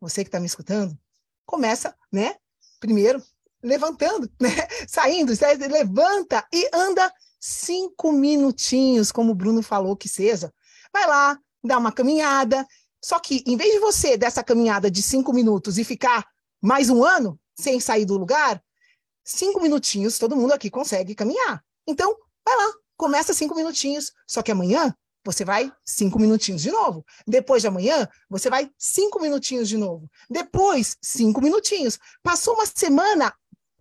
Você 0.00 0.24
que 0.24 0.28
está 0.28 0.40
me 0.40 0.46
escutando, 0.46 0.98
começa, 1.44 1.94
né, 2.10 2.36
primeiro, 2.80 3.22
levantando, 3.62 4.30
né? 4.40 4.48
Saindo, 4.88 5.32
levanta 5.70 6.46
e 6.52 6.68
anda 6.72 7.12
cinco 7.40 8.12
minutinhos, 8.12 9.12
como 9.12 9.32
o 9.32 9.34
Bruno 9.34 9.62
falou 9.62 9.96
que 9.96 10.08
seja. 10.08 10.52
Vai 10.92 11.06
lá, 11.06 11.38
dá 11.62 11.78
uma 11.78 11.92
caminhada. 11.92 12.66
Só 13.04 13.18
que, 13.18 13.42
em 13.46 13.56
vez 13.56 13.72
de 13.72 13.80
você 13.80 14.16
dessa 14.16 14.44
caminhada 14.44 14.90
de 14.90 15.02
cinco 15.02 15.32
minutos 15.32 15.78
e 15.78 15.84
ficar 15.84 16.24
mais 16.60 16.88
um 16.88 17.04
ano 17.04 17.38
sem 17.58 17.80
sair 17.80 18.04
do 18.04 18.16
lugar, 18.16 18.62
cinco 19.24 19.60
minutinhos 19.60 20.18
todo 20.18 20.36
mundo 20.36 20.52
aqui 20.52 20.70
consegue 20.70 21.14
caminhar. 21.14 21.64
Então, 21.86 22.16
vai 22.44 22.56
lá, 22.56 22.72
começa 22.96 23.34
cinco 23.34 23.54
minutinhos. 23.54 24.12
Só 24.26 24.42
que 24.42 24.52
amanhã 24.52 24.94
você 25.24 25.44
vai 25.44 25.72
cinco 25.84 26.18
minutinhos 26.18 26.62
de 26.62 26.70
novo. 26.70 27.04
Depois 27.26 27.62
de 27.62 27.68
amanhã, 27.68 28.08
você 28.28 28.50
vai 28.50 28.70
cinco 28.78 29.20
minutinhos 29.20 29.68
de 29.68 29.76
novo. 29.76 30.10
Depois, 30.28 30.96
cinco 31.00 31.40
minutinhos. 31.40 31.98
Passou 32.22 32.54
uma 32.54 32.66
semana, 32.66 33.32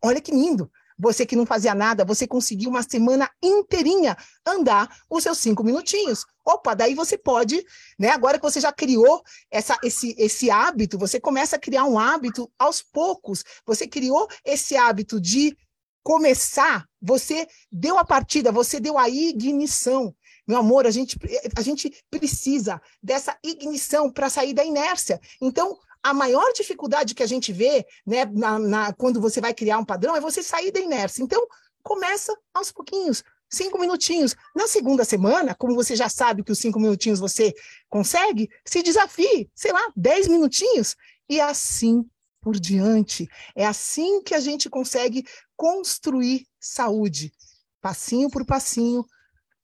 Olha 0.03 0.21
que 0.21 0.31
lindo. 0.31 0.71
Você 1.01 1.25
que 1.25 1.35
não 1.35 1.47
fazia 1.47 1.73
nada, 1.73 2.05
você 2.05 2.27
conseguiu 2.27 2.69
uma 2.69 2.83
semana 2.83 3.27
inteirinha 3.41 4.15
andar 4.45 4.87
os 5.09 5.23
seus 5.23 5.39
cinco 5.39 5.63
minutinhos. 5.63 6.23
Opa, 6.45 6.75
daí 6.75 6.93
você 6.93 7.17
pode, 7.17 7.65
né? 7.97 8.09
Agora 8.09 8.37
que 8.37 8.43
você 8.43 8.59
já 8.61 8.71
criou 8.71 9.23
essa, 9.49 9.79
esse, 9.83 10.15
esse 10.15 10.51
hábito, 10.51 10.99
você 10.99 11.19
começa 11.19 11.55
a 11.55 11.59
criar 11.59 11.85
um 11.85 11.97
hábito 11.97 12.51
aos 12.57 12.83
poucos. 12.83 13.43
Você 13.65 13.87
criou 13.87 14.27
esse 14.45 14.77
hábito 14.77 15.19
de 15.19 15.57
começar, 16.03 16.85
você 17.01 17.47
deu 17.71 17.97
a 17.97 18.05
partida, 18.05 18.51
você 18.51 18.79
deu 18.79 18.95
a 18.97 19.09
ignição. 19.09 20.15
Meu 20.47 20.59
amor, 20.59 20.85
a 20.85 20.91
gente, 20.91 21.17
a 21.55 21.61
gente 21.61 21.91
precisa 22.11 22.81
dessa 23.01 23.37
ignição 23.43 24.11
para 24.11 24.29
sair 24.29 24.53
da 24.53 24.63
inércia. 24.63 25.19
Então, 25.41 25.79
a 26.03 26.13
maior 26.13 26.51
dificuldade 26.53 27.13
que 27.13 27.23
a 27.23 27.27
gente 27.27 27.53
vê, 27.53 27.85
né, 28.05 28.25
na, 28.25 28.59
na, 28.59 28.93
quando 28.93 29.21
você 29.21 29.39
vai 29.39 29.53
criar 29.53 29.77
um 29.77 29.85
padrão, 29.85 30.15
é 30.15 30.21
você 30.21 30.41
sair 30.41 30.71
da 30.71 30.79
inércia. 30.79 31.23
Então, 31.23 31.45
começa 31.83 32.35
aos 32.53 32.71
pouquinhos, 32.71 33.23
cinco 33.49 33.79
minutinhos. 33.79 34.35
Na 34.55 34.67
segunda 34.67 35.03
semana, 35.03 35.55
como 35.55 35.75
você 35.75 35.95
já 35.95 36.09
sabe 36.09 36.43
que 36.43 36.51
os 36.51 36.59
cinco 36.59 36.79
minutinhos 36.79 37.19
você 37.19 37.53
consegue, 37.89 38.49
se 38.65 38.81
desafie, 38.81 39.49
sei 39.53 39.71
lá, 39.71 39.91
dez 39.95 40.27
minutinhos, 40.27 40.95
e 41.29 41.39
assim 41.39 42.05
por 42.41 42.59
diante. 42.59 43.27
É 43.55 43.65
assim 43.65 44.21
que 44.23 44.33
a 44.33 44.39
gente 44.39 44.69
consegue 44.69 45.23
construir 45.55 46.47
saúde, 46.59 47.31
passinho 47.79 48.29
por 48.29 48.45
passinho, 48.45 49.05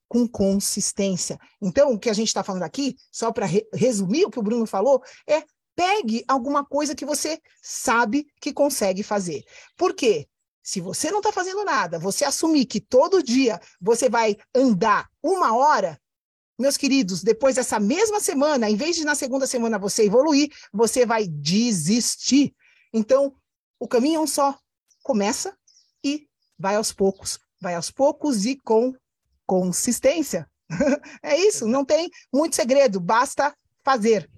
com 0.08 0.27
consistência. 0.27 1.38
Então, 1.62 1.91
o 1.91 2.00
que 2.00 2.10
a 2.10 2.13
gente 2.13 2.27
está 2.27 2.44
falando 2.44 2.63
aqui, 2.63 2.96
só 3.12 3.32
para 3.32 3.46
re 3.46 3.67
resumir 3.74 4.25
o 4.25 4.29
que 4.29 4.39
o 4.39 4.44
Bruno 4.44 4.65
falou, 4.65 5.01
é 5.27 5.44
pegue 5.78 6.26
alguma 6.28 6.66
coisa 6.66 6.96
que 6.96 7.06
você 7.06 7.40
sabe 7.62 8.26
que 8.42 8.52
consegue 8.52 9.04
fazer. 9.04 9.46
Por 9.78 9.94
quê? 9.94 10.28
Se 10.64 10.82
você 10.82 11.12
não 11.12 11.20
está 11.20 11.32
fazendo 11.32 11.64
nada, 11.64 12.00
você 12.00 12.26
assumir 12.26 12.66
que 12.66 12.82
todo 12.82 13.24
dia 13.24 13.62
você 13.80 14.10
vai 14.10 14.36
andar 14.54 15.08
uma 15.22 15.56
hora, 15.56 16.02
meus 16.60 16.76
queridos, 16.76 17.22
depois 17.22 17.56
dessa 17.56 17.80
mesma 17.80 18.20
semana, 18.20 18.68
em 18.68 18.76
vez 18.76 18.96
de 18.96 19.06
na 19.06 19.14
segunda 19.14 19.46
semana 19.46 19.78
você 19.78 20.06
evoluir, 20.06 20.50
você 20.74 21.06
vai 21.06 21.28
desistir. 21.28 22.56
Então, 22.92 23.36
o 23.80 23.88
caminho 23.88 24.18
é 24.18 24.24
um 24.24 24.28
só. 24.28 24.58
Começa 25.04 25.56
e 26.04 26.28
vai 26.58 26.76
aos 26.76 26.92
poucos. 26.92 27.40
Vai 27.62 27.76
aos 27.76 27.92
poucos 27.92 28.46
e 28.46 28.58
com 28.58 28.94
consistência. 29.46 30.50
é 31.22 31.38
isso, 31.38 31.68
não 31.68 31.86
tem 31.86 32.10
muito 32.34 32.56
segredo, 32.56 33.00
basta 33.00 33.56
fazer. 33.86 34.30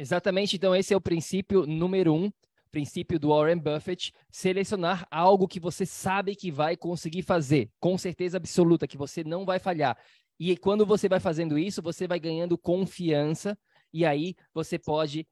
Exatamente, 0.00 0.54
então 0.54 0.76
esse 0.76 0.94
é 0.94 0.96
o 0.96 1.00
princípio 1.00 1.66
número 1.66 2.14
um, 2.14 2.30
princípio 2.70 3.18
do 3.18 3.30
Warren 3.30 3.58
Buffett, 3.58 4.12
selecionar 4.30 5.04
algo 5.10 5.48
que 5.48 5.58
você 5.58 5.84
sabe 5.84 6.36
que 6.36 6.52
vai 6.52 6.76
conseguir 6.76 7.22
fazer, 7.22 7.68
com 7.80 7.98
certeza 7.98 8.36
absoluta, 8.36 8.86
que 8.86 8.96
você 8.96 9.24
não 9.24 9.44
vai 9.44 9.58
falhar. 9.58 9.98
E 10.38 10.56
quando 10.56 10.86
você 10.86 11.08
vai 11.08 11.18
fazendo 11.18 11.58
isso, 11.58 11.82
você 11.82 12.06
vai 12.06 12.20
ganhando 12.20 12.56
confiança, 12.56 13.58
e 13.92 14.04
aí 14.04 14.36
você 14.54 14.78
pode 14.78 15.26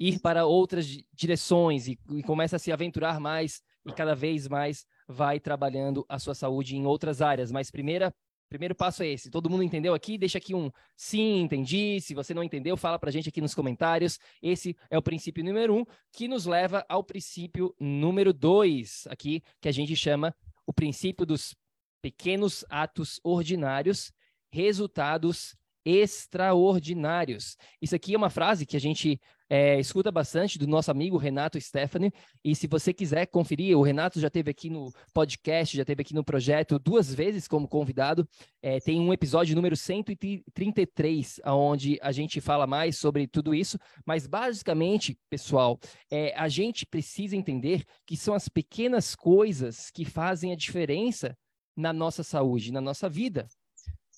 ir 0.00 0.18
para 0.18 0.44
outras 0.44 0.86
direções 1.12 1.86
e, 1.86 1.96
e 2.10 2.22
começa 2.24 2.56
a 2.56 2.58
se 2.58 2.72
aventurar 2.72 3.20
mais 3.20 3.62
e 3.86 3.92
cada 3.92 4.16
vez 4.16 4.48
mais 4.48 4.84
vai 5.06 5.38
trabalhando 5.38 6.04
a 6.08 6.18
sua 6.18 6.34
saúde 6.34 6.76
em 6.76 6.86
outras 6.86 7.22
áreas. 7.22 7.52
Mas 7.52 7.70
primeira 7.70 8.12
Primeiro 8.48 8.74
passo 8.74 9.02
é 9.02 9.08
esse. 9.08 9.30
Todo 9.30 9.50
mundo 9.50 9.62
entendeu 9.62 9.92
aqui? 9.92 10.16
Deixa 10.16 10.38
aqui 10.38 10.54
um 10.54 10.70
sim, 10.96 11.40
entendi. 11.40 12.00
Se 12.00 12.14
você 12.14 12.32
não 12.32 12.42
entendeu, 12.42 12.76
fala 12.76 12.98
para 12.98 13.10
a 13.10 13.12
gente 13.12 13.28
aqui 13.28 13.40
nos 13.40 13.54
comentários. 13.54 14.18
Esse 14.42 14.76
é 14.90 14.96
o 14.96 15.02
princípio 15.02 15.44
número 15.44 15.74
um, 15.74 15.84
que 16.12 16.26
nos 16.26 16.46
leva 16.46 16.84
ao 16.88 17.04
princípio 17.04 17.74
número 17.78 18.32
dois, 18.32 19.06
aqui, 19.08 19.42
que 19.60 19.68
a 19.68 19.72
gente 19.72 19.94
chama 19.94 20.34
o 20.66 20.72
princípio 20.72 21.26
dos 21.26 21.54
pequenos 22.00 22.64
atos 22.70 23.20
ordinários, 23.22 24.12
resultados 24.50 25.56
extraordinários. 25.88 27.56
Isso 27.80 27.96
aqui 27.96 28.14
é 28.14 28.18
uma 28.18 28.28
frase 28.28 28.66
que 28.66 28.76
a 28.76 28.80
gente 28.80 29.18
é, 29.48 29.80
escuta 29.80 30.12
bastante 30.12 30.58
do 30.58 30.66
nosso 30.66 30.90
amigo 30.90 31.16
Renato 31.16 31.58
Stephanie. 31.58 32.12
E 32.44 32.54
se 32.54 32.66
você 32.66 32.92
quiser 32.92 33.26
conferir, 33.26 33.76
o 33.76 33.80
Renato 33.80 34.20
já 34.20 34.28
teve 34.28 34.50
aqui 34.50 34.68
no 34.68 34.92
podcast, 35.14 35.74
já 35.74 35.84
teve 35.86 36.02
aqui 36.02 36.14
no 36.14 36.22
projeto 36.22 36.78
duas 36.78 37.14
vezes 37.14 37.48
como 37.48 37.66
convidado. 37.66 38.28
É, 38.60 38.78
tem 38.78 39.00
um 39.00 39.12
episódio 39.12 39.56
número 39.56 39.76
133, 39.76 41.40
onde 41.46 41.98
a 42.02 42.12
gente 42.12 42.38
fala 42.38 42.66
mais 42.66 42.98
sobre 42.98 43.26
tudo 43.26 43.54
isso. 43.54 43.78
Mas 44.04 44.26
basicamente, 44.26 45.16
pessoal, 45.30 45.78
é, 46.10 46.34
a 46.36 46.48
gente 46.48 46.84
precisa 46.84 47.34
entender 47.34 47.84
que 48.06 48.16
são 48.16 48.34
as 48.34 48.48
pequenas 48.48 49.14
coisas 49.14 49.90
que 49.90 50.04
fazem 50.04 50.52
a 50.52 50.56
diferença 50.56 51.34
na 51.74 51.94
nossa 51.94 52.22
saúde, 52.22 52.72
na 52.72 52.80
nossa 52.80 53.08
vida. 53.08 53.46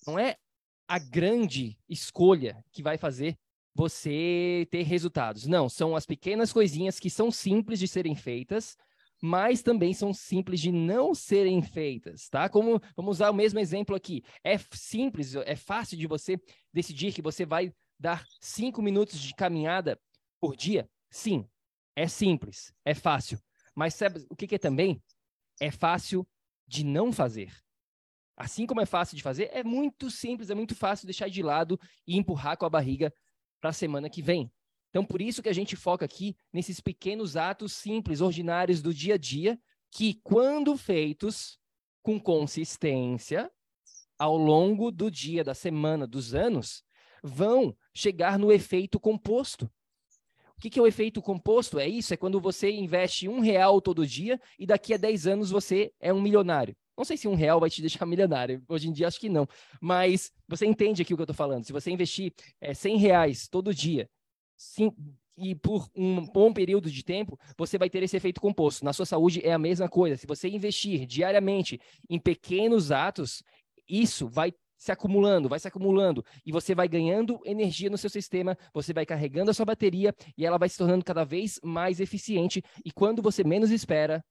Não 0.07 0.19
é 0.19 0.37
a 0.91 0.99
grande 0.99 1.79
escolha 1.89 2.65
que 2.73 2.83
vai 2.83 2.99
fazer 2.99 3.37
você 3.75 4.67
ter 4.71 4.83
resultados. 4.83 5.47
Não, 5.47 5.69
são 5.69 5.95
as 5.95 6.05
pequenas 6.05 6.53
coisinhas 6.53 6.99
que 6.99 7.09
são 7.09 7.31
simples 7.31 7.79
de 7.79 7.87
serem 7.87 8.17
feitas, 8.17 8.77
mas 9.23 9.63
também 9.63 9.95
são 9.95 10.13
simples 10.13 10.61
de 10.61 10.73
não 10.73 11.15
serem 11.15 11.63
feitas, 11.63 12.29
tá? 12.29 12.49
Como 12.49 12.81
vamos 12.97 13.19
usar 13.19 13.31
o 13.31 13.35
mesmo 13.35 13.61
exemplo 13.61 13.95
aqui. 13.95 14.23
É 14.43 14.59
simples, 14.73 15.37
é 15.37 15.55
fácil 15.55 15.97
de 15.97 16.07
você 16.07 16.37
decidir 16.73 17.13
que 17.13 17.23
você 17.23 17.47
vai 17.47 17.73
dar 17.99 18.27
cinco 18.41 18.83
minutos 18.83 19.21
de 19.21 19.35
caminhada 19.35 20.01
por 20.41 20.57
dia? 20.57 20.89
Sim, 21.11 21.47
é 21.95 22.09
simples, 22.09 22.73
é 22.85 22.95
fácil. 22.95 23.39
Mas 23.77 23.95
sabe 23.95 24.27
o 24.29 24.35
que, 24.35 24.49
que 24.49 24.57
é 24.57 24.59
também? 24.59 25.01
é 25.61 25.71
fácil 25.71 26.27
de 26.67 26.83
não 26.83 27.13
fazer. 27.13 27.53
Assim 28.41 28.65
como 28.65 28.81
é 28.81 28.87
fácil 28.87 29.19
de 29.19 29.23
fazer, 29.23 29.51
é 29.53 29.63
muito 29.63 30.11
simples, 30.11 30.49
é 30.49 30.55
muito 30.55 30.75
fácil 30.75 31.07
deixar 31.07 31.29
de 31.29 31.43
lado 31.43 31.79
e 32.07 32.17
empurrar 32.17 32.57
com 32.57 32.65
a 32.65 32.71
barriga 32.71 33.13
para 33.61 33.69
a 33.69 33.75
semana 33.75 34.09
que 34.09 34.23
vem. 34.23 34.51
Então, 34.89 35.05
por 35.05 35.21
isso 35.21 35.43
que 35.43 35.49
a 35.51 35.53
gente 35.53 35.77
foca 35.77 36.07
aqui 36.07 36.35
nesses 36.51 36.81
pequenos 36.81 37.37
atos 37.37 37.75
simples, 37.75 38.23
ordinários 38.23 38.81
do 38.81 38.95
dia 38.95 39.17
a 39.17 39.19
dia, 39.19 39.61
que, 39.91 40.15
quando 40.23 40.75
feitos 40.79 41.59
com 42.03 42.19
consistência, 42.19 43.53
ao 44.19 44.39
longo 44.39 44.91
do 44.91 45.11
dia, 45.11 45.45
da 45.45 45.53
semana, 45.53 46.07
dos 46.07 46.35
anos, 46.35 46.83
vão 47.23 47.77
chegar 47.95 48.39
no 48.39 48.51
efeito 48.51 48.99
composto. 48.99 49.71
O 50.57 50.61
que, 50.63 50.71
que 50.71 50.79
é 50.79 50.83
o 50.83 50.87
efeito 50.87 51.21
composto? 51.21 51.79
É 51.79 51.87
isso, 51.87 52.15
é 52.15 52.17
quando 52.17 52.41
você 52.41 52.71
investe 52.71 53.29
um 53.29 53.41
real 53.41 53.83
todo 53.83 54.07
dia 54.07 54.41
e 54.59 54.65
daqui 54.65 54.95
a 54.95 54.97
10 54.97 55.27
anos 55.27 55.51
você 55.51 55.93
é 56.01 56.11
um 56.11 56.23
milionário. 56.23 56.75
Não 57.01 57.05
sei 57.07 57.17
se 57.17 57.27
um 57.27 57.35
real 57.35 57.59
vai 57.59 57.71
te 57.71 57.81
deixar 57.81 58.05
milionário. 58.05 58.63
Hoje 58.69 58.87
em 58.87 58.93
dia 58.93 59.09
acho 59.09 59.19
que 59.19 59.31
não. 59.31 59.49
Mas 59.81 60.31
você 60.47 60.67
entende 60.67 61.01
aqui 61.01 61.15
o 61.15 61.17
que 61.17 61.23
eu 61.23 61.25
estou 61.25 61.35
falando. 61.35 61.65
Se 61.65 61.73
você 61.73 61.91
investir 61.91 62.31
é, 62.61 62.75
100 62.75 62.99
reais 62.99 63.49
todo 63.49 63.73
dia 63.73 64.07
sim, 64.55 64.93
e 65.35 65.55
por 65.55 65.89
um 65.97 66.27
bom 66.27 66.53
período 66.53 66.91
de 66.91 67.03
tempo, 67.03 67.41
você 67.57 67.79
vai 67.79 67.89
ter 67.89 68.03
esse 68.03 68.19
efeito 68.19 68.39
composto. 68.39 68.85
Na 68.85 68.93
sua 68.93 69.07
saúde 69.07 69.41
é 69.43 69.51
a 69.51 69.59
mesma 69.59 69.89
coisa. 69.89 70.15
Se 70.19 70.27
você 70.27 70.51
investir 70.51 71.07
diariamente 71.07 71.81
em 72.07 72.19
pequenos 72.19 72.93
atos, 72.93 73.43
isso 73.89 74.29
vai 74.29 74.53
se 74.77 74.93
acumulando, 74.93 75.49
vai 75.49 75.59
se 75.59 75.69
acumulando, 75.69 76.23
e 76.45 76.53
você 76.53 76.75
vai 76.75 76.87
ganhando 76.87 77.41
energia 77.47 77.89
no 77.89 77.97
seu 77.97 78.11
sistema, 78.11 78.59
você 78.75 78.93
vai 78.93 79.07
carregando 79.07 79.51
a 79.51 79.55
sua 79.55 79.65
bateria 79.65 80.15
e 80.37 80.45
ela 80.45 80.59
vai 80.59 80.69
se 80.69 80.77
tornando 80.77 81.03
cada 81.03 81.25
vez 81.25 81.59
mais 81.63 81.99
eficiente. 81.99 82.63
E 82.85 82.93
quando 82.93 83.23
você 83.23 83.43
menos 83.43 83.71
espera, 83.71 84.23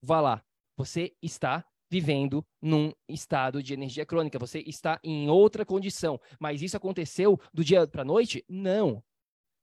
vá 0.00 0.20
lá, 0.20 0.44
você 0.76 1.12
está 1.20 1.64
vivendo 1.90 2.44
num 2.60 2.92
estado 3.08 3.62
de 3.62 3.72
energia 3.72 4.06
crônica, 4.06 4.38
você 4.38 4.60
está 4.66 4.98
em 5.02 5.28
outra 5.28 5.64
condição. 5.64 6.20
Mas 6.38 6.62
isso 6.62 6.76
aconteceu 6.76 7.38
do 7.52 7.64
dia 7.64 7.86
para 7.86 8.02
a 8.02 8.04
noite? 8.04 8.44
Não. 8.48 9.02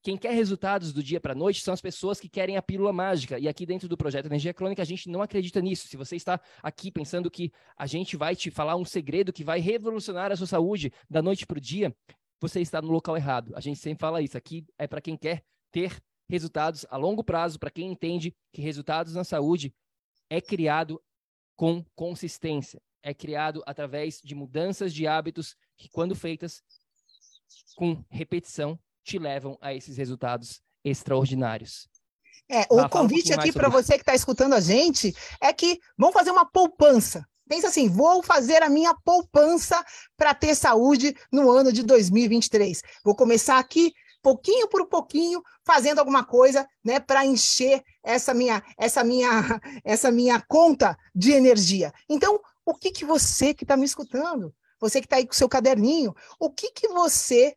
Quem 0.04 0.18
quer 0.18 0.34
resultados 0.34 0.92
do 0.92 1.04
dia 1.04 1.22
para 1.22 1.34
a 1.34 1.36
noite 1.36 1.62
são 1.62 1.74
as 1.74 1.82
pessoas 1.82 2.20
que 2.20 2.28
querem 2.28 2.58
a 2.58 2.62
pílula 2.62 2.92
mágica. 2.92 3.38
E 3.38 3.48
aqui 3.48 3.68
dentro 3.68 3.88
do 3.88 3.96
projeto 3.96 4.26
Energia 4.26 4.54
Crônica, 4.54 4.82
a 4.82 4.86
gente 4.86 5.08
não 5.08 5.22
acredita 5.22 5.62
nisso. 5.62 5.88
Se 5.88 5.96
você 5.96 6.16
está 6.16 6.42
aqui 6.64 6.92
pensando 6.92 7.30
que 7.30 7.52
a 7.78 7.86
gente 7.86 8.18
vai 8.18 8.36
te 8.36 8.50
falar 8.50 8.76
um 8.76 8.86
segredo 8.86 9.32
que 9.32 9.44
vai 9.44 9.60
revolucionar 9.60 10.32
a 10.32 10.36
sua 10.36 10.48
saúde 10.48 10.92
da 11.08 11.22
noite 11.22 11.46
para 11.46 11.60
o 11.60 11.62
dia, 11.62 11.96
você 12.40 12.62
está 12.62 12.82
no 12.82 12.92
local 12.92 13.16
errado. 13.16 13.54
A 13.56 13.60
gente 13.60 13.80
sempre 13.80 14.02
fala 14.02 14.24
isso. 14.24 14.36
Aqui 14.36 14.66
é 14.80 14.88
para 14.88 15.02
quem 15.02 15.16
quer 15.16 15.44
ter 15.72 16.02
resultados 16.28 16.84
a 16.90 16.98
longo 16.98 17.24
prazo, 17.24 17.60
para 17.60 17.70
quem 17.70 17.92
entende 17.92 18.34
que 18.52 18.62
resultados 18.62 19.14
na 19.14 19.24
saúde 19.24 19.72
é 20.32 20.42
criado 20.42 21.00
com 21.62 21.86
consistência. 21.96 22.82
É 23.04 23.14
criado 23.14 23.62
através 23.68 24.20
de 24.24 24.34
mudanças 24.34 24.92
de 24.92 25.06
hábitos 25.06 25.56
que, 25.78 25.88
quando 25.90 26.16
feitas 26.16 26.64
com 27.76 28.04
repetição, 28.10 28.80
te 29.04 29.20
levam 29.20 29.60
a 29.62 29.72
esses 29.72 29.96
resultados 29.96 30.60
extraordinários. 30.84 31.88
É, 32.50 32.62
o 32.68 32.90
convite 32.90 33.32
um 33.32 33.36
aqui 33.36 33.54
para 33.54 33.70
você 33.70 33.94
que 33.94 34.02
está 34.02 34.16
escutando 34.16 34.54
a 34.54 34.60
gente 34.60 35.14
é 35.40 35.54
que 35.54 35.78
vamos 35.96 36.16
fazer 36.16 36.32
uma 36.32 36.50
poupança. 36.50 37.24
Pensa 37.48 37.68
assim, 37.68 37.88
vou 37.88 38.24
fazer 38.24 38.64
a 38.64 38.70
minha 38.70 38.96
poupança 39.06 39.86
para 40.18 40.34
ter 40.34 40.56
saúde 40.56 41.16
no 41.32 41.52
ano 41.52 41.72
de 41.72 41.84
2023. 41.84 42.82
Vou 43.06 43.16
começar 43.16 43.60
aqui 43.60 43.94
pouquinho 44.22 44.68
por 44.68 44.88
pouquinho, 44.88 45.44
fazendo 45.66 46.00
alguma 46.00 46.24
coisa, 46.24 46.68
né, 46.84 47.00
para 47.00 47.26
encher 47.26 47.84
essa 48.04 48.34
minha, 48.34 48.64
essa 48.78 49.04
minha, 49.04 49.30
essa 49.84 50.12
minha 50.12 50.42
conta 50.42 50.98
de 51.14 51.32
energia. 51.32 51.94
Então, 52.10 52.40
o 52.66 52.74
que 52.74 52.92
que 52.92 53.06
você 53.06 53.54
que 53.54 53.64
está 53.64 53.76
me 53.76 53.86
escutando, 53.86 54.54
você 54.80 55.00
que 55.00 55.06
está 55.06 55.18
aí 55.18 55.26
com 55.26 55.34
o 55.34 55.36
seu 55.36 55.50
caderninho, 55.50 56.16
o 56.40 56.50
que 56.50 56.72
que 56.72 56.88
você 56.88 57.56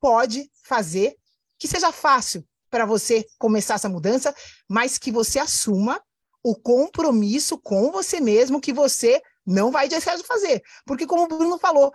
pode 0.00 0.50
fazer 0.62 1.16
que 1.58 1.66
seja 1.66 1.90
fácil 1.90 2.46
para 2.70 2.84
você 2.84 3.26
começar 3.38 3.74
essa 3.74 3.88
mudança, 3.88 4.34
mas 4.68 4.98
que 4.98 5.10
você 5.10 5.38
assuma 5.38 6.00
o 6.42 6.54
compromisso 6.54 7.58
com 7.58 7.90
você 7.90 8.20
mesmo 8.20 8.60
que 8.60 8.72
você 8.72 9.20
não 9.44 9.70
vai 9.70 9.88
deixar 9.88 10.16
de 10.16 10.24
fazer. 10.24 10.62
Porque, 10.84 11.06
como 11.06 11.24
o 11.24 11.28
Bruno 11.28 11.58
falou, 11.58 11.92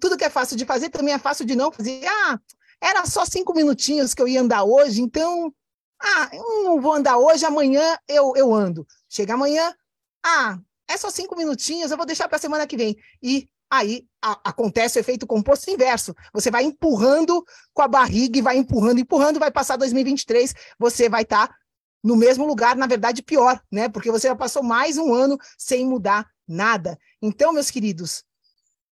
tudo 0.00 0.16
que 0.16 0.24
é 0.24 0.30
fácil 0.30 0.56
de 0.56 0.64
fazer 0.64 0.90
também 0.90 1.14
é 1.14 1.18
fácil 1.18 1.44
de 1.44 1.56
não 1.56 1.72
fazer. 1.72 2.06
Ah, 2.06 2.38
era 2.80 3.04
só 3.06 3.24
cinco 3.24 3.54
minutinhos 3.54 4.14
que 4.14 4.22
eu 4.22 4.28
ia 4.28 4.40
andar 4.40 4.64
hoje, 4.64 5.00
então, 5.02 5.52
ah, 6.00 6.28
eu 6.32 6.64
não 6.64 6.80
vou 6.80 6.92
andar 6.92 7.18
hoje, 7.18 7.44
amanhã 7.44 7.98
eu, 8.06 8.34
eu 8.36 8.54
ando. 8.54 8.86
Chega 9.08 9.34
amanhã, 9.34 9.74
ah, 10.24 10.58
é 10.88 10.96
só 10.96 11.10
cinco 11.10 11.36
minutinhos, 11.36 11.90
eu 11.90 11.96
vou 11.96 12.06
deixar 12.06 12.28
para 12.28 12.36
a 12.36 12.40
semana 12.40 12.66
que 12.66 12.76
vem. 12.76 12.96
E 13.22 13.48
aí 13.70 14.06
a, 14.22 14.40
acontece 14.44 14.98
o 14.98 15.00
efeito 15.00 15.26
composto 15.26 15.70
inverso. 15.70 16.14
Você 16.32 16.50
vai 16.50 16.64
empurrando 16.64 17.44
com 17.72 17.82
a 17.82 17.88
barriga 17.88 18.38
e 18.38 18.42
vai 18.42 18.56
empurrando, 18.56 19.00
empurrando, 19.00 19.38
vai 19.38 19.50
passar 19.50 19.76
2023, 19.76 20.54
você 20.78 21.08
vai 21.08 21.22
estar 21.22 21.48
tá 21.48 21.54
no 22.02 22.16
mesmo 22.16 22.46
lugar, 22.46 22.76
na 22.76 22.86
verdade, 22.86 23.22
pior, 23.22 23.60
né? 23.70 23.88
Porque 23.88 24.10
você 24.10 24.28
já 24.28 24.36
passou 24.36 24.62
mais 24.62 24.96
um 24.96 25.12
ano 25.12 25.36
sem 25.58 25.84
mudar 25.84 26.30
nada. 26.46 26.98
Então, 27.20 27.52
meus 27.52 27.70
queridos, 27.70 28.24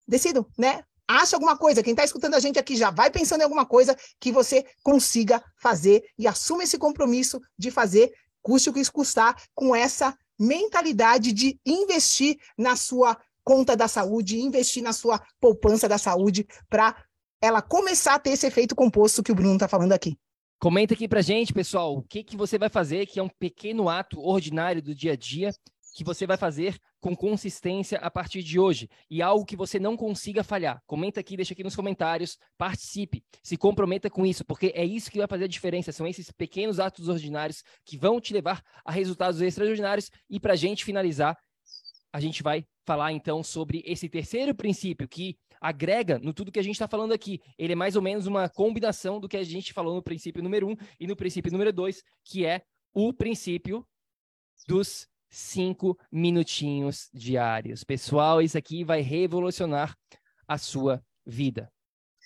decidam, 0.07 0.45
né? 0.57 0.83
Acha 1.07 1.35
alguma 1.35 1.57
coisa. 1.57 1.81
Quem 1.81 1.93
está 1.93 2.03
escutando 2.03 2.35
a 2.35 2.39
gente 2.39 2.59
aqui 2.59 2.75
já 2.75 2.91
vai 2.91 3.09
pensando 3.09 3.41
em 3.41 3.43
alguma 3.43 3.65
coisa 3.65 3.95
que 4.19 4.31
você 4.31 4.65
consiga 4.83 5.43
fazer 5.55 6.03
e 6.17 6.27
assuma 6.27 6.63
esse 6.63 6.77
compromisso 6.77 7.39
de 7.57 7.71
fazer, 7.71 8.11
custe 8.41 8.69
o 8.69 8.73
que 8.73 8.91
custar, 8.91 9.41
com 9.55 9.75
essa 9.75 10.15
mentalidade 10.39 11.31
de 11.31 11.59
investir 11.65 12.37
na 12.57 12.75
sua 12.75 13.17
conta 13.43 13.75
da 13.75 13.87
saúde, 13.87 14.41
investir 14.41 14.83
na 14.83 14.91
sua 14.91 15.21
poupança 15.39 15.87
da 15.87 15.97
saúde 15.97 16.45
para 16.69 16.95
ela 17.41 17.61
começar 17.61 18.15
a 18.15 18.19
ter 18.19 18.31
esse 18.31 18.45
efeito 18.45 18.75
composto 18.75 19.23
que 19.23 19.31
o 19.31 19.35
Bruno 19.35 19.53
está 19.53 19.67
falando 19.67 19.93
aqui. 19.93 20.17
Comenta 20.59 20.95
aqui 20.95 21.07
pra 21.07 21.21
gente, 21.21 21.53
pessoal, 21.53 21.95
o 21.95 22.01
que, 22.01 22.23
que 22.23 22.35
você 22.35 22.57
vai 22.57 22.67
fazer, 22.67 23.05
que 23.05 23.19
é 23.19 23.23
um 23.23 23.29
pequeno 23.29 23.89
ato 23.89 24.19
ordinário 24.19 24.81
do 24.81 24.93
dia 24.93 25.13
a 25.13 25.15
dia, 25.15 25.53
que 25.93 26.03
você 26.03 26.25
vai 26.25 26.35
fazer 26.35 26.77
com 26.99 27.15
consistência 27.15 27.97
a 27.99 28.09
partir 28.09 28.41
de 28.41 28.59
hoje 28.59 28.89
e 29.09 29.21
algo 29.21 29.45
que 29.45 29.55
você 29.55 29.79
não 29.79 29.95
consiga 29.95 30.43
falhar. 30.43 30.81
Comenta 30.85 31.19
aqui, 31.19 31.35
deixa 31.35 31.53
aqui 31.53 31.63
nos 31.63 31.75
comentários, 31.75 32.37
participe, 32.57 33.23
se 33.43 33.57
comprometa 33.57 34.09
com 34.09 34.25
isso, 34.25 34.43
porque 34.43 34.71
é 34.75 34.83
isso 34.83 35.11
que 35.11 35.17
vai 35.17 35.27
fazer 35.27 35.45
a 35.45 35.47
diferença. 35.47 35.91
São 35.91 36.07
esses 36.07 36.31
pequenos 36.31 36.79
atos 36.79 37.07
ordinários 37.07 37.63
que 37.85 37.97
vão 37.97 38.19
te 38.19 38.33
levar 38.33 38.63
a 38.83 38.91
resultados 38.91 39.41
extraordinários. 39.41 40.09
E 40.29 40.39
para 40.39 40.53
a 40.53 40.57
gente 40.57 40.83
finalizar, 40.83 41.37
a 42.11 42.19
gente 42.19 42.41
vai 42.41 42.65
falar 42.85 43.11
então 43.11 43.43
sobre 43.43 43.83
esse 43.85 44.09
terceiro 44.09 44.55
princípio 44.55 45.07
que 45.07 45.37
agrega 45.59 46.19
no 46.19 46.33
tudo 46.33 46.51
que 46.51 46.59
a 46.59 46.63
gente 46.63 46.75
está 46.75 46.87
falando 46.87 47.13
aqui. 47.13 47.41
Ele 47.57 47.73
é 47.73 47.75
mais 47.75 47.95
ou 47.95 48.01
menos 48.01 48.25
uma 48.25 48.49
combinação 48.49 49.19
do 49.19 49.27
que 49.27 49.37
a 49.37 49.43
gente 49.43 49.73
falou 49.73 49.93
no 49.93 50.01
princípio 50.01 50.41
número 50.41 50.67
um 50.67 50.75
e 50.99 51.05
no 51.05 51.15
princípio 51.15 51.51
número 51.51 51.73
dois, 51.73 52.01
que 52.23 52.45
é 52.45 52.63
o 52.93 53.13
princípio 53.13 53.85
dos 54.67 55.07
cinco 55.29 55.97
minutinhos 56.11 57.09
diários. 57.13 57.83
Pessoal, 57.83 58.41
isso 58.41 58.57
aqui 58.57 58.83
vai 58.83 59.01
revolucionar 59.01 59.95
a 60.47 60.57
sua 60.57 61.03
vida. 61.25 61.71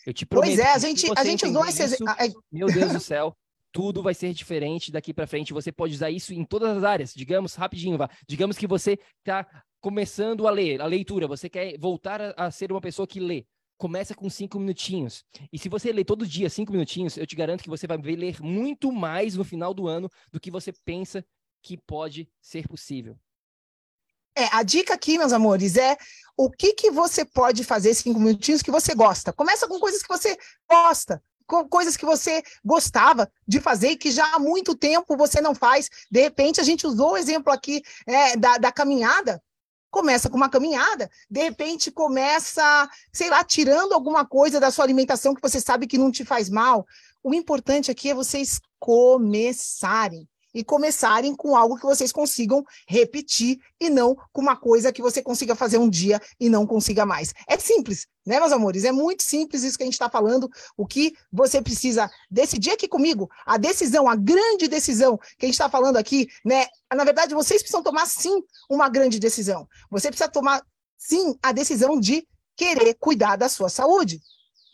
Eu 0.06 0.14
te 0.14 0.26
prometo. 0.26 0.50
Pois 0.50 0.60
é, 0.60 0.72
a 0.72 0.78
gente, 0.78 1.08
a 1.16 1.24
gente 1.24 1.46
usou 1.46 1.66
esse 1.66 1.84
isso, 1.84 2.04
Meu 2.52 2.68
Deus 2.68 2.94
do 2.94 3.00
céu, 3.00 3.36
tudo 3.72 4.02
vai 4.02 4.14
ser 4.14 4.34
diferente 4.34 4.92
daqui 4.92 5.14
para 5.14 5.28
frente. 5.28 5.54
Você 5.54 5.72
pode 5.72 5.94
usar 5.94 6.10
isso 6.10 6.34
em 6.34 6.44
todas 6.44 6.78
as 6.78 6.84
áreas. 6.84 7.14
Digamos, 7.14 7.56
rapidinho, 7.56 7.98
vá. 7.98 8.10
Digamos 8.28 8.58
que 8.58 8.68
você 8.68 9.00
está 9.20 9.48
começando 9.80 10.48
a 10.48 10.52
ler, 10.52 10.82
a 10.82 10.86
leitura. 10.86 11.28
Você 11.28 11.50
quer 11.50 11.78
voltar 11.80 12.22
a, 12.22 12.48
a 12.48 12.52
ser 12.52 12.72
uma 12.72 12.82
pessoa 12.82 13.08
que 13.08 13.20
lê 13.20 13.46
começa 13.82 14.14
com 14.14 14.30
cinco 14.30 14.60
minutinhos. 14.60 15.26
E 15.52 15.58
se 15.58 15.68
você 15.68 15.92
ler 15.92 16.06
todo 16.06 16.28
dia 16.28 16.52
cinco 16.52 16.72
minutinhos, 16.72 17.18
eu 17.18 17.26
te 17.26 17.36
garanto 17.36 17.64
que 17.64 17.70
você 17.70 17.88
vai 17.88 17.98
ler 17.98 18.40
muito 18.40 18.92
mais 18.92 19.36
no 19.36 19.44
final 19.44 19.74
do 19.74 19.88
ano 19.88 20.08
do 20.32 20.40
que 20.40 20.52
você 20.52 20.72
pensa 20.86 21.26
que 21.62 21.78
pode 21.78 22.30
ser 22.42 22.68
possível. 22.68 23.18
É, 24.36 24.46
a 24.52 24.64
dica 24.64 24.94
aqui, 24.94 25.18
meus 25.18 25.34
amores, 25.34 25.76
é 25.76 25.98
o 26.38 26.50
que, 26.50 26.74
que 26.74 26.90
você 26.90 27.26
pode 27.26 27.64
fazer 27.64 27.94
cinco 27.94 28.20
minutinhos 28.20 28.62
que 28.62 28.72
você 28.72 28.96
gosta. 28.96 29.34
Começa 29.34 29.68
com 29.68 29.80
coisas 29.80 30.02
que 30.02 30.08
você 30.08 30.38
gosta, 30.70 31.22
com 31.46 31.68
coisas 31.68 31.98
que 31.98 32.06
você 32.06 32.42
gostava 32.64 33.30
de 33.46 33.60
fazer 33.60 33.92
e 33.92 33.98
que 33.98 34.10
já 34.10 34.36
há 34.36 34.40
muito 34.40 34.76
tempo 34.76 35.18
você 35.18 35.42
não 35.42 35.54
faz. 35.54 35.90
De 36.10 36.22
repente, 36.22 36.62
a 36.62 36.64
gente 36.64 36.88
usou 36.88 37.12
o 37.12 37.18
exemplo 37.18 37.52
aqui 37.52 37.82
é, 38.08 38.38
da, 38.38 38.58
da 38.58 38.72
caminhada. 38.72 39.44
Começa 39.90 40.30
com 40.30 40.38
uma 40.38 40.50
caminhada, 40.50 41.12
de 41.30 41.42
repente 41.42 41.92
começa, 41.92 42.90
sei 43.12 43.30
lá, 43.30 43.44
tirando 43.44 43.92
alguma 43.92 44.26
coisa 44.26 44.58
da 44.58 44.72
sua 44.72 44.86
alimentação 44.86 45.36
que 45.36 45.42
você 45.42 45.60
sabe 45.60 45.86
que 45.86 45.98
não 45.98 46.10
te 46.10 46.24
faz 46.24 46.50
mal. 46.50 46.88
O 47.22 47.34
importante 47.34 47.92
aqui 47.92 48.10
é 48.10 48.14
vocês 48.14 48.62
começarem 48.80 50.26
e 50.54 50.64
começarem 50.64 51.36
com 51.36 51.56
algo 51.56 51.78
que 51.78 51.86
vocês 51.86 52.12
consigam 52.12 52.64
repetir 52.88 53.60
e 53.80 53.90
não 53.90 54.16
com 54.32 54.42
uma 54.42 54.56
coisa 54.56 54.92
que 54.92 55.02
você 55.02 55.22
consiga 55.22 55.56
fazer 55.56 55.78
um 55.78 55.90
dia 55.90 56.22
e 56.40 56.50
não 56.50 56.66
consiga 56.66 57.06
mais. 57.06 57.34
É 57.48 57.58
simples, 57.58 58.08
né, 58.26 58.40
meus 58.40 58.52
amores? 58.52 58.84
É 58.84 58.92
muito 58.92 59.24
simples 59.24 59.64
isso 59.64 59.78
que 59.78 59.84
a 59.84 59.86
gente 59.86 59.94
está 59.94 60.10
falando. 60.10 60.50
O 60.78 60.86
que 60.86 61.14
você 61.32 61.62
precisa 61.62 62.10
decidir 62.30 62.72
aqui 62.72 62.88
comigo, 62.88 63.30
a 63.46 63.58
decisão, 63.58 64.10
a 64.10 64.16
grande 64.16 64.68
decisão 64.68 65.18
que 65.38 65.46
a 65.46 65.48
gente 65.48 65.56
está 65.56 65.70
falando 65.70 65.98
aqui, 65.98 66.28
né? 66.44 66.68
Na 66.94 67.04
verdade, 67.04 67.34
vocês 67.34 67.62
precisam 67.62 67.84
tomar 67.84 68.06
sim 68.06 68.44
uma 68.70 68.90
grande 68.90 69.20
decisão. 69.20 69.68
Você 69.90 70.10
precisa 70.10 70.30
tomar 70.30 70.62
sim 70.98 71.36
a 71.42 71.52
decisão 71.52 72.00
de 72.00 72.28
querer 72.56 72.96
cuidar 73.00 73.36
da 73.36 73.50
sua 73.50 73.70
saúde. 73.70 74.22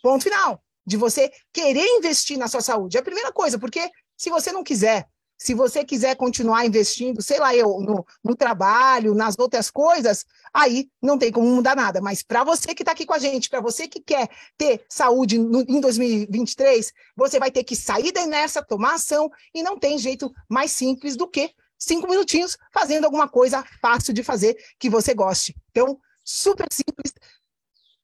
Ponto 0.02 0.24
final. 0.24 0.62
De 0.86 0.98
você 0.98 1.32
querer 1.52 1.86
investir 1.98 2.38
na 2.38 2.48
sua 2.48 2.62
saúde. 2.62 2.98
É 2.98 3.00
a 3.00 3.04
primeira 3.04 3.32
coisa, 3.32 3.60
porque 3.60 3.90
se 4.16 4.30
você 4.30 4.52
não 4.52 4.64
quiser, 4.64 5.08
se 5.38 5.54
você 5.54 5.86
quiser 5.86 6.16
continuar 6.16 6.66
investindo, 6.66 7.22
sei 7.22 7.40
lá, 7.40 7.56
eu, 7.56 7.80
no, 7.80 8.06
no 8.24 8.36
trabalho, 8.36 9.14
nas 9.14 9.38
outras 9.38 9.70
coisas, 9.70 10.26
aí 10.52 10.90
não 11.02 11.18
tem 11.18 11.32
como 11.32 11.48
mudar 11.48 11.76
nada. 11.76 12.02
Mas 12.02 12.24
para 12.24 12.44
você 12.44 12.74
que 12.74 12.82
está 12.82 12.94
aqui 12.94 13.06
com 13.06 13.14
a 13.14 13.20
gente, 13.20 13.50
para 13.50 13.62
você 13.62 13.88
que 13.88 14.02
quer 14.02 14.30
ter 14.58 14.84
saúde 14.90 15.38
no, 15.38 15.62
em 15.62 15.80
2023, 15.80 16.92
você 17.16 17.40
vai 17.40 17.52
ter 17.52 17.64
que 17.64 17.76
sair 17.76 18.12
da 18.12 18.22
inércia, 18.22 18.66
tomar 18.66 18.96
ação, 18.96 19.30
e 19.54 19.62
não 19.62 19.78
tem 19.78 19.98
jeito 19.98 20.34
mais 20.50 20.72
simples 20.72 21.16
do 21.16 21.28
que 21.28 21.54
cinco 21.78 22.10
minutinhos 22.10 22.58
fazendo 22.74 23.06
alguma 23.06 23.30
coisa 23.30 23.64
fácil 23.80 24.14
de 24.14 24.24
fazer 24.24 24.58
que 24.80 24.90
você 24.90 25.14
goste. 25.14 25.56
Então, 25.70 26.00
super 26.24 26.66
simples, 26.72 27.14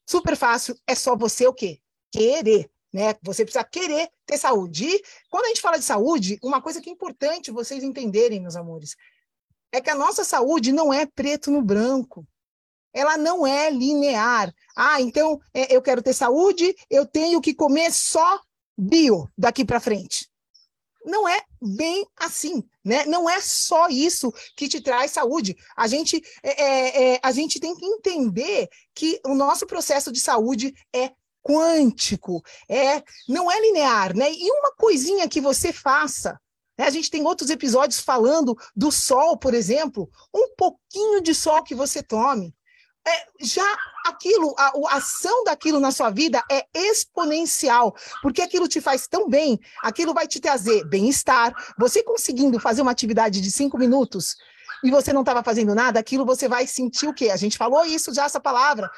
super 0.08 0.38
fácil, 0.38 0.78
é 0.86 0.94
só 0.94 1.16
você 1.16 1.48
o 1.48 1.54
quê? 1.54 1.80
Querer 2.12 2.70
né? 2.94 3.16
Você 3.24 3.44
precisa 3.44 3.64
querer 3.64 4.08
ter 4.26 4.38
saúde. 4.38 4.86
E 4.86 5.04
quando 5.30 5.46
a 5.46 5.48
gente 5.48 5.62
fala 5.62 5.80
de 5.80 5.84
saúde, 5.84 6.38
uma 6.44 6.62
coisa 6.62 6.80
que 6.80 6.90
é 6.90 6.94
importante 6.94 7.52
vocês 7.52 7.84
entenderem, 7.84 8.40
meus 8.40 8.56
amores, 8.56 8.96
é 9.72 9.82
que 9.82 9.90
a 9.90 9.96
nossa 9.96 10.24
saúde 10.24 10.72
não 10.72 10.94
é 10.94 11.06
preto 11.08 11.50
no 11.50 11.64
branco. 11.64 12.26
Ela 12.94 13.18
não 13.18 13.48
é 13.48 13.72
linear. 13.72 14.54
Ah, 14.76 15.02
então 15.02 15.42
é, 15.52 15.76
eu 15.76 15.82
quero 15.82 16.04
ter 16.04 16.14
saúde, 16.14 16.76
eu 16.88 17.08
tenho 17.08 17.42
que 17.42 17.56
comer 17.56 17.92
só 17.92 18.40
bio 18.78 19.28
daqui 19.36 19.66
para 19.66 19.80
frente. 19.80 20.30
Não 21.04 21.28
é 21.28 21.42
bem 21.60 22.06
assim, 22.16 22.64
né? 22.86 23.06
Não 23.06 23.30
é 23.30 23.42
só 23.42 23.90
isso 23.90 24.32
que 24.56 24.70
te 24.70 24.80
traz 24.80 25.12
saúde. 25.12 25.58
A 25.76 25.88
gente, 25.88 26.22
é, 26.44 26.64
é, 26.64 27.14
é 27.14 27.20
a 27.22 27.32
gente 27.32 27.60
tem 27.60 27.76
que 27.76 27.86
entender 27.86 28.70
que 28.94 29.20
o 29.26 29.34
nosso 29.34 29.66
processo 29.66 30.12
de 30.12 30.22
saúde 30.22 30.74
é 30.96 31.12
quântico, 31.44 32.42
é, 32.70 33.04
não 33.28 33.52
é 33.52 33.60
linear, 33.60 34.16
né? 34.16 34.32
E 34.32 34.52
uma 34.52 34.72
coisinha 34.76 35.28
que 35.28 35.42
você 35.42 35.74
faça, 35.74 36.40
né? 36.78 36.86
a 36.86 36.90
gente 36.90 37.12
tem 37.12 37.26
outros 37.26 37.50
episódios 37.50 38.00
falando 38.00 38.58
do 38.76 38.92
sol, 38.92 39.38
por 39.38 39.54
exemplo, 39.54 40.10
um 40.34 40.56
pouquinho 40.56 41.22
de 41.22 41.36
sol 41.36 41.62
que 41.62 41.76
você 41.76 42.02
tome, 42.02 42.56
é, 43.06 43.28
já 43.42 43.78
aquilo, 44.06 44.56
a, 44.58 44.68
a, 44.68 44.98
ação 44.98 45.44
daquilo 45.44 45.80
na 45.80 45.92
sua 45.92 46.10
vida 46.10 46.42
é 46.50 46.66
exponencial, 46.74 47.94
porque 48.22 48.42
aquilo 48.42 48.68
te 48.68 48.80
faz 48.80 49.08
tão 49.08 49.28
bem, 49.28 49.60
aquilo 49.82 50.14
vai 50.14 50.26
te 50.26 50.40
trazer 50.40 50.86
bem-estar. 50.86 51.54
Você 51.78 52.02
conseguindo 52.02 52.60
fazer 52.60 52.82
uma 52.82 52.92
atividade 52.92 53.42
de 53.42 53.52
cinco 53.52 53.78
minutos 53.78 54.38
e 54.84 54.90
você 54.90 55.12
não 55.12 55.22
estava 55.22 55.44
fazendo 55.44 55.76
nada, 55.76 56.00
aquilo 56.00 56.26
você 56.26 56.48
vai 56.48 56.66
sentir 56.66 57.08
o 57.08 57.14
quê? 57.14 57.30
A 57.30 57.36
gente 57.36 57.58
falou 57.58 57.84
isso 57.86 58.14
já, 58.14 58.24
essa 58.24 58.40
palavra, 58.40 58.90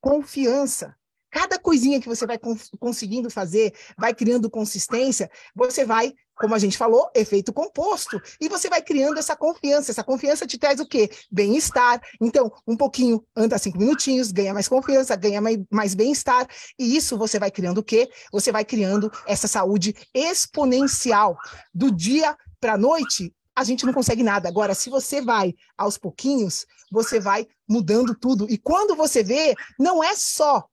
confiança. 0.00 0.96
Cada 1.36 1.58
coisinha 1.58 2.00
que 2.00 2.08
você 2.08 2.26
vai 2.26 2.38
conseguindo 2.80 3.28
fazer, 3.28 3.74
vai 3.98 4.14
criando 4.14 4.48
consistência, 4.48 5.30
você 5.54 5.84
vai, 5.84 6.14
como 6.34 6.54
a 6.54 6.58
gente 6.58 6.78
falou, 6.78 7.10
efeito 7.14 7.52
composto. 7.52 8.18
E 8.40 8.48
você 8.48 8.70
vai 8.70 8.80
criando 8.80 9.18
essa 9.18 9.36
confiança. 9.36 9.90
Essa 9.90 10.02
confiança 10.02 10.46
te 10.46 10.56
traz 10.56 10.80
o 10.80 10.86
quê? 10.86 11.10
Bem-estar. 11.30 12.00
Então, 12.22 12.50
um 12.66 12.74
pouquinho, 12.74 13.22
anda 13.36 13.58
cinco 13.58 13.76
minutinhos, 13.76 14.32
ganha 14.32 14.54
mais 14.54 14.66
confiança, 14.66 15.14
ganha 15.14 15.42
mais, 15.42 15.58
mais 15.70 15.94
bem-estar. 15.94 16.48
E 16.78 16.96
isso 16.96 17.18
você 17.18 17.38
vai 17.38 17.50
criando 17.50 17.78
o 17.78 17.84
quê? 17.84 18.08
Você 18.32 18.50
vai 18.50 18.64
criando 18.64 19.12
essa 19.26 19.46
saúde 19.46 19.94
exponencial. 20.14 21.36
Do 21.74 21.90
dia 21.90 22.34
para 22.58 22.72
a 22.72 22.78
noite, 22.78 23.30
a 23.54 23.62
gente 23.62 23.84
não 23.84 23.92
consegue 23.92 24.22
nada. 24.22 24.48
Agora, 24.48 24.74
se 24.74 24.88
você 24.88 25.20
vai 25.20 25.54
aos 25.76 25.98
pouquinhos, 25.98 26.64
você 26.90 27.20
vai 27.20 27.46
mudando 27.68 28.14
tudo. 28.14 28.46
E 28.48 28.56
quando 28.56 28.96
você 28.96 29.22
vê, 29.22 29.54
não 29.78 30.02
é 30.02 30.16
só 30.16 30.66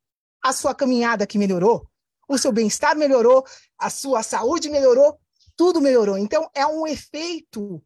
a 0.43 0.51
sua 0.51 0.75
caminhada 0.75 1.25
que 1.25 1.37
melhorou, 1.37 1.87
o 2.27 2.37
seu 2.37 2.51
bem-estar 2.51 2.95
melhorou, 2.95 3.45
a 3.79 3.89
sua 3.89 4.21
saúde 4.21 4.69
melhorou, 4.69 5.17
tudo 5.55 5.81
melhorou. 5.81 6.17
Então, 6.17 6.49
é 6.53 6.65
um 6.65 6.85
efeito 6.85 7.81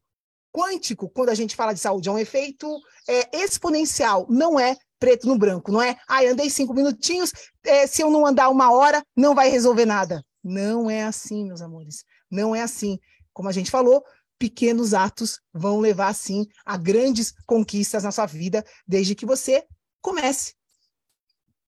quântico 0.52 1.10
quando 1.10 1.30
a 1.30 1.36
gente 1.36 1.56
fala 1.56 1.74
de 1.74 1.80
saúde, 1.80 2.10
é 2.10 2.12
um 2.12 2.18
efeito 2.18 2.68
é, 3.08 3.44
exponencial, 3.44 4.26
não 4.30 4.60
é 4.60 4.76
preto 5.00 5.28
no 5.28 5.38
branco, 5.38 5.72
não 5.72 5.82
é, 5.82 5.96
ah, 6.08 6.24
andei 6.24 6.50
cinco 6.50 6.74
minutinhos, 6.74 7.32
é, 7.64 7.86
se 7.86 8.02
eu 8.02 8.10
não 8.10 8.26
andar 8.26 8.50
uma 8.50 8.72
hora, 8.72 9.04
não 9.16 9.36
vai 9.36 9.50
resolver 9.50 9.86
nada. 9.86 10.24
Não 10.44 10.90
é 10.90 11.04
assim, 11.04 11.46
meus 11.46 11.62
amores, 11.62 12.04
não 12.32 12.56
é 12.56 12.62
assim. 12.62 12.98
Como 13.34 13.50
a 13.50 13.52
gente 13.52 13.70
falou, 13.70 14.04
pequenos 14.40 14.94
atos 14.94 15.40
vão 15.54 15.80
levar, 15.80 16.14
sim, 16.16 16.46
a 16.66 16.78
grandes 16.78 17.34
conquistas 17.46 18.04
na 18.04 18.12
sua 18.12 18.26
vida, 18.26 18.66
desde 18.88 19.14
que 19.14 19.26
você 19.26 19.64
comece. 20.02 20.57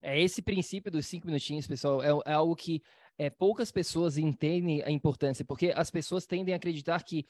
É 0.01 0.19
esse 0.19 0.41
princípio 0.41 0.91
dos 0.91 1.05
cinco 1.05 1.27
minutinhos, 1.27 1.67
pessoal, 1.67 2.01
é, 2.01 2.31
é 2.31 2.33
algo 2.33 2.55
que 2.55 2.81
é, 3.17 3.29
poucas 3.29 3.71
pessoas 3.71 4.17
entendem 4.17 4.81
a 4.83 4.89
importância, 4.89 5.43
porque 5.43 5.73
as 5.75 5.91
pessoas 5.91 6.25
tendem 6.25 6.53
a 6.53 6.57
acreditar 6.57 7.03
que 7.03 7.25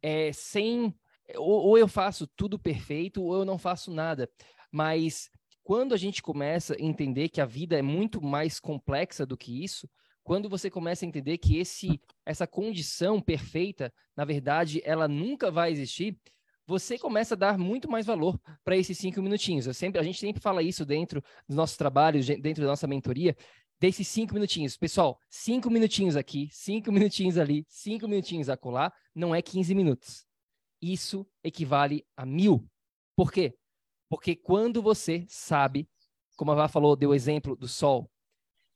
é, 0.00 0.32
sem 0.32 0.94
ou, 1.36 1.68
ou 1.68 1.78
eu 1.78 1.88
faço 1.88 2.26
tudo 2.26 2.58
perfeito 2.58 3.22
ou 3.22 3.34
eu 3.34 3.44
não 3.44 3.58
faço 3.58 3.90
nada. 3.90 4.28
Mas 4.70 5.30
quando 5.62 5.94
a 5.94 5.96
gente 5.96 6.22
começa 6.22 6.74
a 6.74 6.82
entender 6.82 7.28
que 7.28 7.40
a 7.40 7.46
vida 7.46 7.78
é 7.78 7.82
muito 7.82 8.20
mais 8.22 8.60
complexa 8.60 9.24
do 9.24 9.36
que 9.36 9.64
isso, 9.64 9.88
quando 10.22 10.48
você 10.48 10.70
começa 10.70 11.04
a 11.04 11.08
entender 11.08 11.38
que 11.38 11.58
esse, 11.58 12.00
essa 12.24 12.46
condição 12.46 13.20
perfeita, 13.20 13.92
na 14.16 14.24
verdade, 14.24 14.80
ela 14.84 15.06
nunca 15.06 15.50
vai 15.50 15.70
existir, 15.70 16.18
você 16.66 16.98
começa 16.98 17.34
a 17.34 17.36
dar 17.36 17.58
muito 17.58 17.90
mais 17.90 18.06
valor 18.06 18.40
para 18.64 18.76
esses 18.76 18.96
cinco 18.96 19.20
minutinhos. 19.20 19.66
Eu 19.66 19.74
sempre, 19.74 20.00
a 20.00 20.02
gente 20.02 20.18
sempre 20.18 20.42
fala 20.42 20.62
isso 20.62 20.84
dentro 20.84 21.22
dos 21.46 21.56
nossos 21.56 21.76
trabalhos, 21.76 22.26
dentro 22.26 22.62
da 22.62 22.68
nossa 22.68 22.86
mentoria, 22.86 23.36
desses 23.78 24.08
cinco 24.08 24.34
minutinhos. 24.34 24.76
Pessoal, 24.76 25.18
cinco 25.28 25.70
minutinhos 25.70 26.16
aqui, 26.16 26.48
cinco 26.50 26.90
minutinhos 26.90 27.36
ali, 27.36 27.64
cinco 27.68 28.08
minutinhos 28.08 28.48
acolá, 28.48 28.92
não 29.14 29.34
é 29.34 29.42
15 29.42 29.74
minutos. 29.74 30.26
Isso 30.80 31.26
equivale 31.42 32.04
a 32.16 32.24
mil. 32.24 32.66
Por 33.16 33.30
quê? 33.30 33.54
Porque 34.08 34.34
quando 34.34 34.82
você 34.82 35.24
sabe, 35.28 35.88
como 36.36 36.52
a 36.52 36.54
Vá 36.54 36.68
falou, 36.68 36.96
deu 36.96 37.10
o 37.10 37.14
exemplo 37.14 37.56
do 37.56 37.68
sol, 37.68 38.10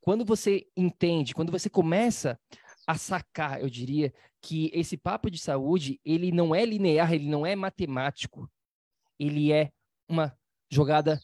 quando 0.01 0.25
você 0.25 0.67
entende, 0.77 1.35
quando 1.35 1.53
você 1.53 1.69
começa 1.69 2.39
a 2.89 2.97
sacar, 2.97 3.61
eu 3.61 3.69
diria, 3.69 4.11
que 4.41 4.71
esse 4.73 4.97
papo 4.97 5.31
de 5.31 5.39
saúde, 5.39 6.01
ele 6.03 6.33
não 6.33 6.55
é 6.55 6.65
linear, 6.65 7.13
ele 7.13 7.29
não 7.29 7.45
é 7.45 7.55
matemático. 7.55 8.51
Ele 9.19 9.53
é 9.53 9.71
uma 10.09 10.35
jogada 10.73 11.21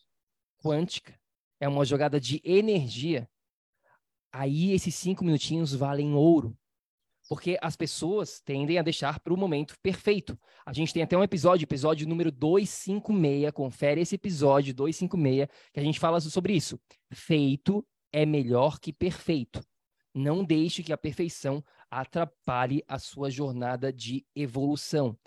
quântica, 0.63 1.19
é 1.59 1.67
uma 1.67 1.83
jogada 1.87 2.21
de 2.21 2.39
energia. 2.45 3.27
Aí 4.31 4.73
esses 4.73 4.95
cinco 4.95 5.25
minutinhos 5.25 5.75
valem 5.75 6.13
ouro. 6.13 6.55
Porque 7.31 7.57
as 7.63 7.75
pessoas 7.75 8.43
tendem 8.43 8.79
a 8.79 8.83
deixar 8.83 9.19
para 9.19 9.33
o 9.33 9.37
momento 9.39 9.75
perfeito. 9.83 10.39
A 10.67 10.73
gente 10.75 10.93
tem 10.93 11.03
até 11.03 11.17
um 11.17 11.23
episódio, 11.23 11.65
episódio 11.65 12.07
número 12.07 12.31
256, 12.31 13.51
confere 13.53 14.03
esse 14.03 14.17
episódio 14.17 14.75
256, 14.75 15.49
que 15.73 15.81
a 15.81 15.83
gente 15.83 15.99
fala 15.99 16.21
sobre 16.21 16.53
isso. 16.53 16.79
Feito 17.11 17.83
é 18.13 18.27
melhor 18.27 18.79
que 18.79 18.93
perfeito. 18.93 19.65
Não 20.15 20.45
deixe 20.45 20.83
que 20.83 20.93
a 20.93 20.97
perfeição 20.97 21.63
atrapalhe 21.91 22.85
a 22.87 22.99
sua 22.99 23.31
jornada 23.31 23.93
de 23.93 24.25
evolução. 24.35 25.19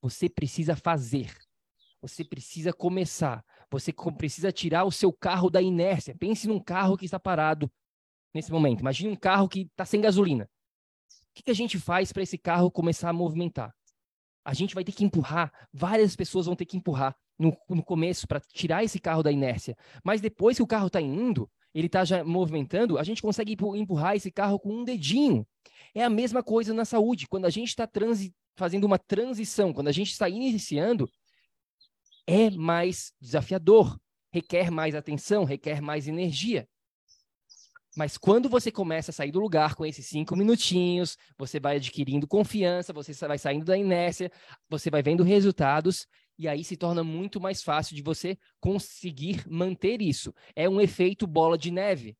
Você 0.00 0.28
precisa 0.28 0.76
fazer. 0.76 1.36
Você 2.00 2.24
precisa 2.24 2.72
começar. 2.72 3.44
Você 3.70 3.92
precisa 4.16 4.52
tirar 4.52 4.84
o 4.84 4.92
seu 4.92 5.12
carro 5.12 5.50
da 5.50 5.60
inércia. 5.60 6.16
Pense 6.16 6.46
num 6.46 6.60
carro 6.60 6.96
que 6.96 7.04
está 7.04 7.18
parado 7.18 7.70
nesse 8.32 8.52
momento. 8.52 8.80
Imagine 8.80 9.10
um 9.10 9.16
carro 9.16 9.48
que 9.48 9.62
está 9.62 9.84
sem 9.84 10.00
gasolina. 10.00 10.48
O 11.30 11.42
que, 11.42 11.50
a 11.50 11.54
gente 11.54 11.78
faz 11.78 12.12
para 12.12 12.22
esse 12.22 12.38
carro 12.38 12.70
começar 12.70 13.10
a 13.10 13.12
movimentar? 13.12 13.74
A 14.44 14.54
gente 14.54 14.74
vai 14.74 14.82
ter 14.82 14.92
que 14.92 15.04
empurrar, 15.04 15.52
várias 15.72 16.16
pessoas 16.16 16.46
vão 16.46 16.56
ter 16.56 16.64
que 16.64 16.76
empurrar 16.76 17.14
no, 17.38 17.56
no 17.68 17.84
começo 17.84 18.26
para 18.26 18.40
tirar 18.40 18.82
esse 18.82 18.98
carro 18.98 19.22
da 19.22 19.30
inércia. 19.30 19.76
Mas 20.02 20.20
depois 20.20 20.56
que 20.56 20.62
o 20.62 20.66
carro 20.66 20.86
está 20.86 21.00
indo, 21.00 21.48
ele 21.74 21.86
está 21.86 22.04
já 22.04 22.24
movimentando, 22.24 22.98
a 22.98 23.04
gente 23.04 23.22
consegue 23.22 23.56
empurrar 23.74 24.16
esse 24.16 24.30
carro 24.30 24.58
com 24.58 24.72
um 24.72 24.84
dedinho. 24.84 25.46
É 25.94 26.02
a 26.02 26.10
mesma 26.10 26.42
coisa 26.42 26.72
na 26.74 26.84
saúde. 26.84 27.28
Quando 27.28 27.44
a 27.44 27.50
gente 27.50 27.68
está 27.68 27.88
fazendo 28.56 28.84
uma 28.84 28.98
transição, 28.98 29.72
quando 29.72 29.88
a 29.88 29.92
gente 29.92 30.10
está 30.10 30.28
iniciando, 30.28 31.08
é 32.26 32.50
mais 32.50 33.12
desafiador, 33.20 33.98
requer 34.32 34.70
mais 34.70 34.94
atenção, 34.94 35.44
requer 35.44 35.80
mais 35.80 36.08
energia. 36.08 36.68
Mas 37.96 38.16
quando 38.16 38.48
você 38.48 38.70
começa 38.70 39.10
a 39.10 39.14
sair 39.14 39.32
do 39.32 39.40
lugar 39.40 39.74
com 39.74 39.84
esses 39.84 40.06
cinco 40.06 40.36
minutinhos, 40.36 41.16
você 41.36 41.58
vai 41.58 41.76
adquirindo 41.76 42.28
confiança, 42.28 42.92
você 42.92 43.12
vai 43.26 43.38
saindo 43.38 43.64
da 43.64 43.76
inércia, 43.76 44.30
você 44.68 44.90
vai 44.90 45.02
vendo 45.02 45.24
resultados, 45.24 46.06
e 46.38 46.46
aí 46.46 46.62
se 46.62 46.76
torna 46.76 47.02
muito 47.02 47.40
mais 47.40 47.62
fácil 47.62 47.96
de 47.96 48.02
você 48.02 48.38
conseguir 48.60 49.44
manter 49.48 50.00
isso. 50.00 50.32
É 50.54 50.68
um 50.68 50.80
efeito 50.80 51.26
bola 51.26 51.58
de 51.58 51.70
neve. 51.70 52.16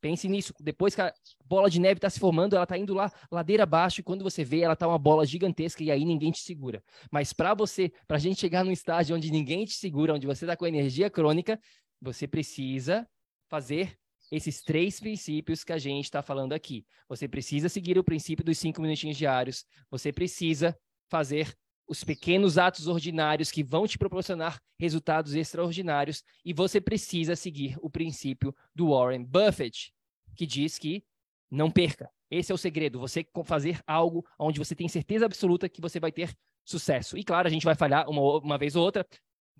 Pense 0.00 0.28
nisso. 0.28 0.52
Depois 0.58 0.96
que 0.96 1.00
a 1.00 1.14
bola 1.44 1.70
de 1.70 1.78
neve 1.78 1.98
está 1.98 2.10
se 2.10 2.18
formando, 2.18 2.56
ela 2.56 2.64
está 2.64 2.76
indo 2.76 2.92
lá 2.92 3.12
ladeira 3.30 3.62
abaixo, 3.62 4.00
e 4.00 4.02
quando 4.02 4.24
você 4.24 4.42
vê, 4.42 4.60
ela 4.60 4.72
está 4.72 4.88
uma 4.88 4.98
bola 4.98 5.24
gigantesca 5.24 5.84
e 5.84 5.92
aí 5.92 6.04
ninguém 6.04 6.32
te 6.32 6.40
segura. 6.40 6.82
Mas 7.08 7.32
para 7.32 7.54
você, 7.54 7.92
para 8.08 8.16
a 8.16 8.20
gente 8.20 8.40
chegar 8.40 8.64
num 8.64 8.72
estágio 8.72 9.14
onde 9.14 9.30
ninguém 9.30 9.64
te 9.64 9.74
segura, 9.74 10.14
onde 10.14 10.26
você 10.26 10.44
está 10.44 10.56
com 10.56 10.66
energia 10.66 11.08
crônica, 11.08 11.60
você 12.00 12.26
precisa 12.26 13.06
fazer 13.48 13.96
esses 14.32 14.62
três 14.62 14.98
princípios 14.98 15.62
que 15.62 15.72
a 15.72 15.78
gente 15.78 16.06
está 16.06 16.20
falando 16.20 16.52
aqui. 16.52 16.84
Você 17.08 17.28
precisa 17.28 17.68
seguir 17.68 17.96
o 17.96 18.02
princípio 18.02 18.44
dos 18.44 18.58
cinco 18.58 18.80
minutinhos 18.80 19.16
diários, 19.16 19.64
você 19.88 20.10
precisa 20.12 20.76
fazer 21.08 21.54
os 21.86 22.04
pequenos 22.04 22.58
atos 22.58 22.86
ordinários 22.86 23.50
que 23.50 23.62
vão 23.62 23.86
te 23.86 23.98
proporcionar 23.98 24.60
resultados 24.78 25.34
extraordinários 25.34 26.22
e 26.44 26.52
você 26.52 26.80
precisa 26.80 27.36
seguir 27.36 27.76
o 27.80 27.90
princípio 27.90 28.54
do 28.74 28.90
Warren 28.90 29.24
Buffett, 29.24 29.92
que 30.34 30.46
diz 30.46 30.78
que 30.78 31.04
não 31.50 31.70
perca. 31.70 32.10
Esse 32.30 32.50
é 32.50 32.54
o 32.54 32.58
segredo, 32.58 32.98
você 32.98 33.26
fazer 33.44 33.80
algo 33.86 34.26
onde 34.38 34.58
você 34.58 34.74
tem 34.74 34.88
certeza 34.88 35.26
absoluta 35.26 35.68
que 35.68 35.80
você 35.80 36.00
vai 36.00 36.10
ter 36.10 36.34
sucesso. 36.64 37.18
E 37.18 37.24
claro, 37.24 37.46
a 37.46 37.50
gente 37.50 37.64
vai 37.64 37.74
falhar 37.74 38.08
uma, 38.08 38.38
uma 38.38 38.56
vez 38.56 38.74
ou 38.74 38.84
outra, 38.84 39.06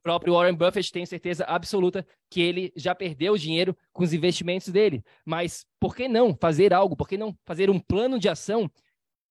próprio 0.03 0.35
Warren 0.35 0.55
Buffett 0.55 0.93
tem 0.93 1.07
certeza 1.07 1.45
absoluta 1.45 2.07
que 2.29 2.41
ele 2.41 2.73
já 2.77 2.95
perdeu 2.95 3.37
dinheiro 3.37 3.77
com 3.93 4.03
os 4.03 4.13
investimentos 4.13 4.69
dele. 4.69 5.03
Mas 5.25 5.65
por 5.79 5.95
que 5.95 6.09
não 6.09 6.35
fazer 6.35 6.75
algo? 6.75 6.97
Por 6.97 7.09
que 7.09 7.17
não 7.17 7.37
fazer 7.47 7.71
um 7.71 7.79
plano 7.79 8.19
de 8.19 8.29
ação 8.29 8.71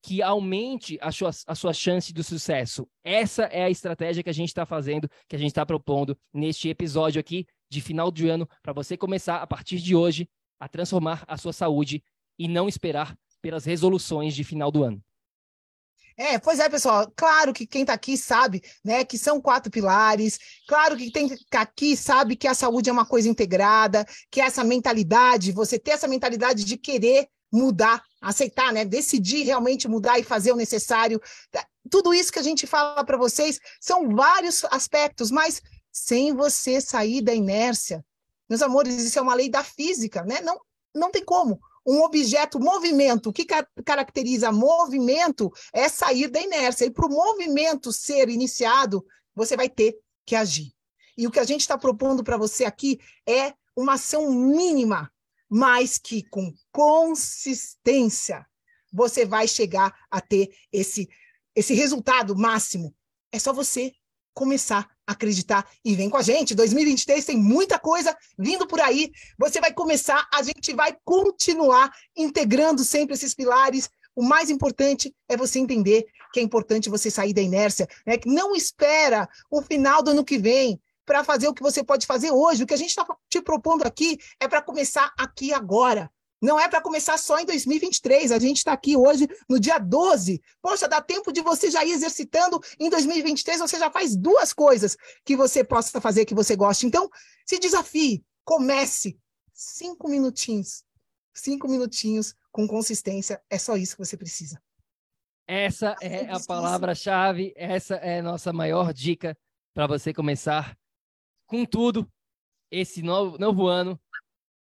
que 0.01 0.21
aumente 0.21 0.97
a 1.01 1.11
sua, 1.11 1.31
a 1.47 1.55
sua 1.55 1.73
chance 1.73 2.11
do 2.11 2.23
sucesso? 2.23 2.87
Essa 3.03 3.43
é 3.43 3.63
a 3.63 3.69
estratégia 3.69 4.23
que 4.23 4.29
a 4.29 4.33
gente 4.33 4.49
está 4.49 4.65
fazendo, 4.65 5.09
que 5.27 5.35
a 5.35 5.39
gente 5.39 5.51
está 5.51 5.65
propondo 5.65 6.17
neste 6.33 6.69
episódio 6.69 7.19
aqui 7.19 7.45
de 7.69 7.79
final 7.81 8.11
de 8.11 8.27
ano, 8.27 8.47
para 8.61 8.73
você 8.73 8.97
começar 8.97 9.37
a 9.37 9.47
partir 9.47 9.77
de 9.77 9.95
hoje 9.95 10.27
a 10.59 10.67
transformar 10.67 11.23
a 11.27 11.37
sua 11.37 11.53
saúde 11.53 12.03
e 12.37 12.47
não 12.47 12.67
esperar 12.67 13.15
pelas 13.41 13.65
resoluções 13.65 14.35
de 14.35 14.43
final 14.43 14.71
do 14.71 14.83
ano. 14.83 15.01
É, 16.17 16.37
pois 16.37 16.59
é, 16.59 16.69
pessoal. 16.69 17.11
Claro 17.15 17.53
que 17.53 17.65
quem 17.65 17.81
está 17.81 17.93
aqui 17.93 18.17
sabe, 18.17 18.61
né, 18.83 19.03
que 19.03 19.17
são 19.17 19.41
quatro 19.41 19.71
pilares. 19.71 20.37
Claro 20.67 20.97
que 20.97 21.09
quem 21.09 21.27
está 21.27 21.61
aqui 21.61 21.95
sabe 21.95 22.35
que 22.35 22.47
a 22.47 22.53
saúde 22.53 22.89
é 22.89 22.93
uma 22.93 23.05
coisa 23.05 23.29
integrada, 23.29 24.05
que 24.29 24.41
essa 24.41 24.63
mentalidade, 24.63 25.51
você 25.51 25.79
ter 25.79 25.91
essa 25.91 26.07
mentalidade 26.07 26.63
de 26.63 26.77
querer 26.77 27.27
mudar, 27.51 28.03
aceitar, 28.21 28.71
né, 28.71 28.85
decidir 28.85 29.43
realmente 29.43 29.87
mudar 29.87 30.19
e 30.19 30.23
fazer 30.23 30.51
o 30.51 30.55
necessário. 30.55 31.19
Tudo 31.89 32.13
isso 32.13 32.31
que 32.31 32.39
a 32.39 32.43
gente 32.43 32.67
fala 32.67 33.03
para 33.03 33.17
vocês 33.17 33.59
são 33.79 34.15
vários 34.15 34.63
aspectos, 34.65 35.31
mas 35.31 35.61
sem 35.91 36.33
você 36.33 36.79
sair 36.79 37.21
da 37.21 37.33
inércia. 37.33 38.05
Meus 38.47 38.61
amores, 38.61 38.95
isso 38.95 39.17
é 39.17 39.21
uma 39.21 39.33
lei 39.33 39.49
da 39.49 39.63
física, 39.63 40.23
né? 40.23 40.41
Não, 40.41 40.59
não 40.93 41.09
tem 41.09 41.23
como 41.25 41.59
um 41.85 42.01
objeto, 42.03 42.59
movimento, 42.59 43.29
o 43.29 43.33
que 43.33 43.45
car 43.45 43.67
caracteriza 43.83 44.51
movimento 44.51 45.51
é 45.73 45.89
sair 45.89 46.27
da 46.27 46.39
inércia. 46.39 46.85
E 46.85 46.91
para 46.91 47.07
o 47.07 47.09
movimento 47.09 47.91
ser 47.91 48.29
iniciado, 48.29 49.03
você 49.33 49.57
vai 49.57 49.67
ter 49.67 49.97
que 50.25 50.35
agir. 50.35 50.71
E 51.17 51.25
o 51.27 51.31
que 51.31 51.39
a 51.39 51.43
gente 51.43 51.61
está 51.61 51.77
propondo 51.77 52.23
para 52.23 52.37
você 52.37 52.65
aqui 52.65 52.99
é 53.27 53.53
uma 53.75 53.93
ação 53.93 54.31
mínima, 54.31 55.11
mas 55.51 55.97
que 55.97 56.23
com 56.29 56.53
consistência 56.71 58.47
você 58.93 59.25
vai 59.25 59.49
chegar 59.49 59.93
a 60.09 60.21
ter 60.21 60.49
esse, 60.71 61.09
esse 61.53 61.73
resultado 61.73 62.37
máximo. 62.37 62.95
É 63.33 63.37
só 63.37 63.51
você 63.51 63.91
começar 64.33 64.89
a 65.05 65.11
acreditar 65.11 65.69
e 65.83 65.93
vem 65.93 66.09
com 66.09 66.15
a 66.15 66.21
gente. 66.21 66.55
2023 66.55 67.25
tem 67.25 67.37
muita 67.37 67.77
coisa 67.77 68.15
vindo 68.39 68.65
por 68.65 68.79
aí. 68.79 69.11
Você 69.37 69.59
vai 69.59 69.73
começar, 69.73 70.25
a 70.33 70.41
gente 70.41 70.73
vai 70.73 70.95
continuar 71.03 71.91
integrando 72.15 72.85
sempre 72.85 73.13
esses 73.13 73.33
pilares. 73.33 73.89
O 74.15 74.23
mais 74.23 74.49
importante 74.49 75.13
é 75.27 75.35
você 75.35 75.59
entender 75.59 76.05
que 76.31 76.39
é 76.39 76.43
importante 76.43 76.89
você 76.89 77.11
sair 77.11 77.33
da 77.33 77.41
inércia, 77.41 77.89
né? 78.07 78.17
Que 78.17 78.29
não 78.29 78.55
espera 78.55 79.27
o 79.49 79.61
final 79.61 80.01
do 80.01 80.11
ano 80.11 80.23
que 80.23 80.37
vem 80.37 80.79
para 81.11 81.25
fazer 81.25 81.49
o 81.49 81.53
que 81.53 81.61
você 81.61 81.83
pode 81.83 82.05
fazer 82.05 82.31
hoje. 82.31 82.63
O 82.63 82.65
que 82.65 82.73
a 82.73 82.77
gente 82.77 82.91
está 82.91 83.05
te 83.29 83.41
propondo 83.41 83.85
aqui 83.85 84.17
é 84.39 84.47
para 84.47 84.61
começar 84.61 85.13
aqui 85.17 85.53
agora. 85.53 86.09
Não 86.41 86.57
é 86.57 86.69
para 86.69 86.79
começar 86.79 87.17
só 87.17 87.37
em 87.37 87.45
2023. 87.45 88.31
A 88.31 88.39
gente 88.39 88.59
está 88.59 88.71
aqui 88.71 88.95
hoje 88.95 89.27
no 89.49 89.59
dia 89.59 89.77
12. 89.77 90.41
Poxa, 90.61 90.87
dá 90.87 91.01
tempo 91.01 91.33
de 91.33 91.41
você 91.41 91.69
já 91.69 91.83
ir 91.83 91.91
exercitando 91.91 92.61
em 92.79 92.89
2023. 92.89 93.59
Você 93.59 93.77
já 93.77 93.91
faz 93.91 94.15
duas 94.15 94.53
coisas 94.53 94.95
que 95.25 95.35
você 95.35 95.65
possa 95.65 95.99
fazer 95.99 96.23
que 96.23 96.33
você 96.33 96.55
goste. 96.55 96.87
Então, 96.87 97.09
se 97.45 97.59
desafie, 97.59 98.23
comece. 98.45 99.19
Cinco 99.53 100.07
minutinhos. 100.07 100.85
Cinco 101.33 101.67
minutinhos 101.67 102.33
com 102.53 102.65
consistência. 102.65 103.41
É 103.49 103.57
só 103.57 103.75
isso 103.75 103.97
que 103.97 104.05
você 104.05 104.15
precisa. 104.15 104.61
Essa 105.45 105.93
é 106.01 106.31
a 106.31 106.39
palavra-chave. 106.39 107.51
Essa 107.57 107.95
é 107.95 108.19
a 108.19 108.23
nossa 108.23 108.53
maior 108.53 108.93
dica 108.93 109.37
para 109.73 109.87
você 109.87 110.13
começar 110.13 110.77
com 111.51 111.65
tudo 111.65 112.09
esse 112.71 113.01
novo, 113.01 113.37
novo 113.37 113.67
ano. 113.67 113.99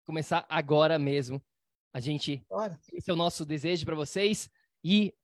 Começar 0.05 0.45
agora 0.47 0.99
mesmo 0.99 1.43
a 1.91 2.01
gente, 2.01 2.45
Bora. 2.51 2.79
esse 2.93 3.11
é 3.11 3.15
o 3.15 3.17
nosso 3.17 3.47
desejo 3.47 3.87
para 3.87 3.97
vocês 3.97 4.51
e 4.85 5.15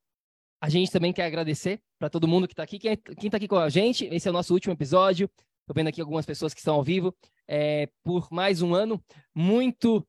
a 0.59 0.67
gente 0.67 0.91
também 0.91 1.13
quer 1.13 1.25
agradecer 1.25 1.79
para 1.99 2.09
todo 2.09 2.27
mundo 2.27 2.47
que 2.47 2.53
está 2.53 2.63
aqui. 2.63 2.79
Quem 2.79 2.97
está 3.21 3.37
aqui 3.37 3.47
com 3.47 3.57
a 3.57 3.69
gente, 3.69 4.05
esse 4.05 4.27
é 4.27 4.31
o 4.31 4.33
nosso 4.33 4.51
último 4.51 4.73
episódio. 4.73 5.29
Estou 5.59 5.75
vendo 5.75 5.89
aqui 5.89 6.01
algumas 6.01 6.25
pessoas 6.25 6.55
que 6.55 6.59
estão 6.59 6.73
ao 6.73 6.83
vivo. 6.83 7.15
É, 7.47 7.87
por 8.03 8.27
mais 8.31 8.63
um 8.63 8.73
ano 8.73 8.99
muito 9.35 10.03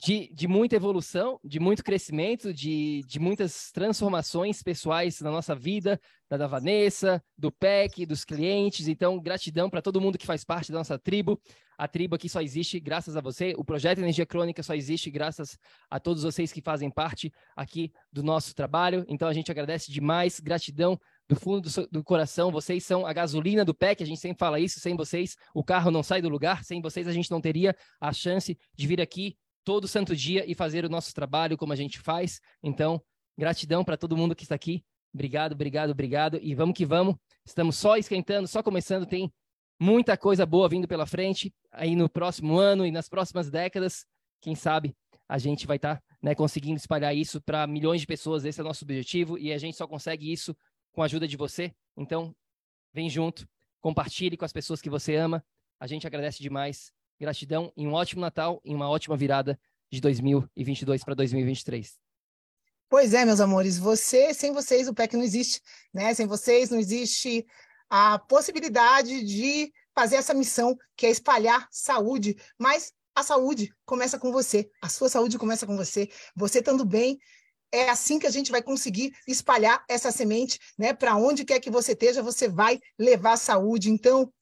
de, 0.00 0.32
de 0.32 0.46
muita 0.46 0.76
evolução, 0.76 1.40
de 1.42 1.58
muito 1.58 1.82
crescimento, 1.82 2.54
de, 2.54 3.02
de 3.04 3.18
muitas 3.18 3.72
transformações 3.72 4.62
pessoais 4.62 5.20
na 5.20 5.30
nossa 5.30 5.56
vida, 5.56 6.00
da, 6.30 6.36
da 6.36 6.46
Vanessa, 6.46 7.22
do 7.36 7.50
PEC, 7.50 8.06
dos 8.06 8.24
clientes. 8.24 8.86
Então, 8.86 9.18
gratidão 9.18 9.68
para 9.68 9.82
todo 9.82 10.00
mundo 10.00 10.16
que 10.16 10.26
faz 10.26 10.44
parte 10.44 10.70
da 10.70 10.78
nossa 10.78 10.98
tribo. 10.98 11.40
A 11.76 11.88
tribo 11.88 12.14
aqui 12.14 12.28
só 12.28 12.40
existe 12.40 12.78
graças 12.78 13.16
a 13.16 13.20
você. 13.20 13.54
O 13.56 13.64
projeto 13.64 13.98
Energia 13.98 14.26
Crônica 14.26 14.62
só 14.62 14.74
existe 14.74 15.10
graças 15.10 15.58
a 15.90 15.98
todos 15.98 16.22
vocês 16.22 16.52
que 16.52 16.60
fazem 16.60 16.90
parte 16.90 17.32
aqui 17.56 17.92
do 18.12 18.22
nosso 18.22 18.54
trabalho. 18.54 19.04
Então, 19.08 19.26
a 19.26 19.32
gente 19.32 19.50
agradece 19.50 19.90
demais. 19.90 20.38
Gratidão 20.38 20.98
do 21.28 21.34
fundo 21.34 21.68
do, 21.68 21.88
do, 21.88 22.04
coração. 22.04 22.52
Vocês 22.52 22.84
são 22.84 23.04
a 23.04 23.12
gasolina 23.12 23.64
do 23.64 23.74
PEC, 23.74 24.02
a 24.02 24.06
gente 24.06 24.20
sempre 24.20 24.38
fala 24.38 24.60
isso. 24.60 24.78
Sem 24.78 24.96
vocês, 24.96 25.36
o 25.52 25.64
carro 25.64 25.90
não 25.90 26.04
sai 26.04 26.22
do 26.22 26.28
lugar. 26.28 26.62
Sem 26.62 26.80
vocês, 26.80 27.08
a 27.08 27.12
gente 27.12 27.30
não 27.32 27.40
teria 27.40 27.74
a 28.00 28.12
chance 28.12 28.56
de 28.76 28.86
vir 28.86 29.00
aqui 29.00 29.36
todo 29.68 29.86
santo 29.86 30.16
dia 30.16 30.50
e 30.50 30.54
fazer 30.54 30.86
o 30.86 30.88
nosso 30.88 31.14
trabalho 31.14 31.54
como 31.58 31.74
a 31.74 31.76
gente 31.76 31.98
faz. 31.98 32.40
Então, 32.62 33.02
gratidão 33.36 33.84
para 33.84 33.98
todo 33.98 34.16
mundo 34.16 34.34
que 34.34 34.44
está 34.44 34.54
aqui. 34.54 34.82
Obrigado, 35.12 35.52
obrigado, 35.52 35.90
obrigado. 35.90 36.38
E 36.40 36.54
vamos 36.54 36.74
que 36.74 36.86
vamos. 36.86 37.16
Estamos 37.44 37.76
só 37.76 37.98
esquentando, 37.98 38.48
só 38.48 38.62
começando. 38.62 39.04
Tem 39.04 39.30
muita 39.78 40.16
coisa 40.16 40.46
boa 40.46 40.70
vindo 40.70 40.88
pela 40.88 41.04
frente 41.04 41.52
aí 41.70 41.94
no 41.94 42.08
próximo 42.08 42.56
ano 42.56 42.86
e 42.86 42.90
nas 42.90 43.10
próximas 43.10 43.50
décadas. 43.50 44.06
Quem 44.40 44.54
sabe 44.54 44.96
a 45.28 45.36
gente 45.36 45.66
vai 45.66 45.76
estar 45.76 45.96
tá, 45.96 46.02
né, 46.22 46.34
conseguindo 46.34 46.78
espalhar 46.78 47.14
isso 47.14 47.38
para 47.38 47.66
milhões 47.66 48.00
de 48.00 48.06
pessoas. 48.06 48.46
Esse 48.46 48.60
é 48.60 48.64
o 48.64 48.66
nosso 48.66 48.86
objetivo 48.86 49.36
e 49.36 49.52
a 49.52 49.58
gente 49.58 49.76
só 49.76 49.86
consegue 49.86 50.32
isso 50.32 50.56
com 50.92 51.02
a 51.02 51.04
ajuda 51.04 51.28
de 51.28 51.36
você. 51.36 51.74
Então, 51.94 52.34
vem 52.94 53.10
junto, 53.10 53.46
compartilhe 53.82 54.34
com 54.34 54.46
as 54.46 54.52
pessoas 54.52 54.80
que 54.80 54.88
você 54.88 55.16
ama. 55.16 55.44
A 55.78 55.86
gente 55.86 56.06
agradece 56.06 56.42
demais 56.42 56.90
Gratidão 57.20 57.72
e 57.76 57.86
um 57.86 57.92
ótimo 57.92 58.20
Natal 58.20 58.60
e 58.64 58.74
uma 58.74 58.88
ótima 58.88 59.16
virada 59.16 59.58
de 59.90 60.00
2022 60.00 61.02
para 61.02 61.14
2023. 61.14 61.98
Pois 62.88 63.12
é, 63.12 63.24
meus 63.24 63.40
amores, 63.40 63.78
você, 63.78 64.32
sem 64.32 64.52
vocês 64.52 64.88
o 64.88 64.94
PEC 64.94 65.14
não 65.14 65.24
existe, 65.24 65.60
né? 65.92 66.14
Sem 66.14 66.26
vocês 66.26 66.70
não 66.70 66.78
existe 66.78 67.46
a 67.90 68.18
possibilidade 68.18 69.24
de 69.24 69.72
fazer 69.94 70.16
essa 70.16 70.32
missão 70.32 70.76
que 70.96 71.06
é 71.06 71.10
espalhar 71.10 71.68
saúde, 71.70 72.36
mas 72.58 72.92
a 73.14 73.22
saúde 73.22 73.74
começa 73.84 74.18
com 74.18 74.30
você, 74.30 74.70
a 74.80 74.88
sua 74.88 75.08
saúde 75.08 75.36
começa 75.36 75.66
com 75.66 75.76
você. 75.76 76.08
Você 76.36 76.60
estando 76.60 76.84
bem, 76.84 77.18
é 77.72 77.90
assim 77.90 78.18
que 78.18 78.26
a 78.26 78.30
gente 78.30 78.50
vai 78.50 78.62
conseguir 78.62 79.12
espalhar 79.26 79.84
essa 79.88 80.10
semente, 80.10 80.58
né? 80.78 80.94
Para 80.94 81.16
onde 81.16 81.44
quer 81.44 81.60
que 81.60 81.70
você 81.70 81.92
esteja, 81.92 82.22
você 82.22 82.48
vai 82.48 82.80
levar 82.98 83.36
saúde. 83.36 83.90
Então, 83.90 84.32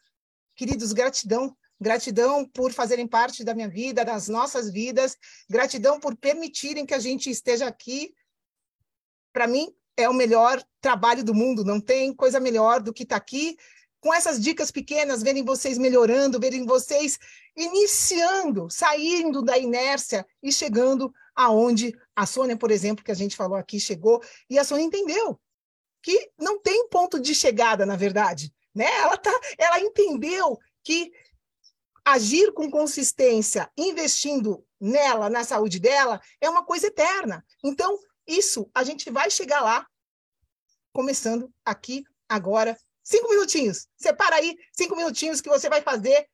queridos, 0.55 0.93
gratidão 0.93 1.57
Gratidão 1.81 2.47
por 2.47 2.73
fazerem 2.73 3.07
parte 3.07 3.45
da 3.45 3.55
minha 3.55 3.69
vida, 3.69 4.05
das 4.05 4.29
nossas 4.29 4.71
vidas. 4.71 5.17
Gratidão 5.49 6.01
por 6.01 6.17
permitirem 6.17 6.87
que 6.87 6.95
a 6.95 6.99
gente 6.99 7.31
esteja 7.31 7.67
aqui. 7.67 8.15
Para 9.33 9.47
mim, 9.47 9.75
é 9.97 10.09
o 10.09 10.15
melhor 10.15 10.63
trabalho 10.81 11.23
do 11.23 11.35
mundo. 11.35 11.65
Não 11.65 11.81
tem 11.81 12.15
coisa 12.15 12.41
melhor 12.41 12.81
do 12.81 12.93
que 12.93 13.03
estar 13.03 13.17
tá 13.17 13.23
aqui 13.23 13.57
com 14.01 14.15
essas 14.15 14.41
dicas 14.41 14.71
pequenas, 14.71 15.23
verem 15.23 15.45
vocês 15.45 15.79
melhorando, 15.79 16.39
verem 16.39 16.65
vocês 16.65 17.19
iniciando, 17.57 18.71
saindo 18.71 19.43
da 19.43 19.59
inércia 19.59 20.25
e 20.43 20.53
chegando 20.53 21.13
aonde 21.35 21.93
a 22.15 22.25
Sônia, 22.25 22.57
por 22.57 22.71
exemplo, 22.71 23.05
que 23.05 23.11
a 23.11 23.17
gente 23.17 23.35
falou 23.35 23.57
aqui, 23.57 23.81
chegou, 23.81 24.23
e 24.49 24.59
a 24.59 24.65
Sônia 24.65 24.85
entendeu 24.85 25.41
que 26.03 26.31
não 26.39 26.61
tem 26.61 26.89
ponto 26.89 27.19
de 27.19 27.35
chegada, 27.35 27.85
na 27.85 27.97
verdade. 27.97 28.53
Né? 28.73 28.85
Ela, 28.85 29.17
tá, 29.17 29.33
ela 29.59 29.81
entendeu 29.81 30.57
que 30.85 31.11
agir 32.07 32.53
com 32.55 32.71
consistência, 32.71 33.71
investindo 33.77 34.65
nela, 34.81 35.29
na 35.29 35.43
saúde 35.45 35.81
dela, 35.81 36.21
é 36.41 36.49
uma 36.49 36.65
coisa 36.65 36.87
eterna. 36.87 37.45
Então, 37.65 37.99
isso 38.27 38.71
a 38.73 38.85
gente 38.85 39.11
vai 39.11 39.31
chegar 39.31 39.61
lá, 39.61 39.87
começando 40.93 41.53
aqui, 41.65 42.05
agora, 42.29 42.79
Cinco 43.07 43.29
minutinhos. 43.29 43.87
Separa 43.97 44.35
aí 44.35 44.59
cinco 44.73 44.97
minutinhos 44.97 45.41
que 45.41 45.49
você 45.49 45.69
vai 45.69 45.81
fazer 45.81 46.29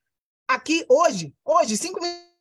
aqui 0.49 0.87
hoje. 0.89 1.35
Hoje, 1.45 1.77
cinco 1.77 2.01
minutos. 2.01 2.33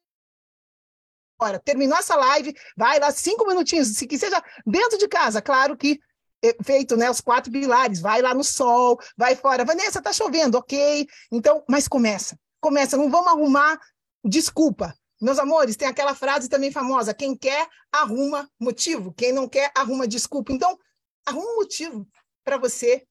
Agora, 1.37 1.59
terminou 1.59 1.97
essa 1.97 2.15
live, 2.15 2.55
vai 2.77 2.97
lá, 2.97 3.11
cinco 3.11 3.45
minutinhos, 3.45 3.89
se 3.89 4.07
que 4.07 4.17
seja 4.17 4.41
dentro 4.65 4.97
de 4.97 5.07
casa, 5.07 5.41
claro 5.41 5.75
que 5.75 5.99
é 6.41 6.55
feito, 6.63 6.95
né, 6.95 7.09
os 7.09 7.19
quatro 7.19 7.51
pilares, 7.51 7.99
vai 7.99 8.21
lá 8.21 8.33
no 8.33 8.43
sol, 8.43 8.97
vai 9.17 9.35
fora. 9.35 9.65
Vanessa, 9.65 10.01
tá 10.01 10.13
chovendo, 10.13 10.57
ok. 10.57 11.07
Então, 11.31 11.63
mas 11.67 11.87
começa, 11.87 12.39
começa, 12.61 12.95
não 12.95 13.09
vamos 13.09 13.27
arrumar 13.27 13.79
desculpa. 14.23 14.95
Meus 15.19 15.37
amores, 15.37 15.75
tem 15.75 15.87
aquela 15.87 16.15
frase 16.15 16.47
também 16.47 16.71
famosa: 16.71 17.13
quem 17.13 17.35
quer, 17.35 17.67
arruma 17.91 18.49
motivo, 18.59 19.13
quem 19.13 19.33
não 19.33 19.49
quer, 19.49 19.71
arruma 19.75 20.07
desculpa. 20.07 20.53
Então, 20.53 20.77
arruma 21.25 21.51
um 21.51 21.55
motivo 21.57 22.07
para 22.43 22.57
você 22.57 23.05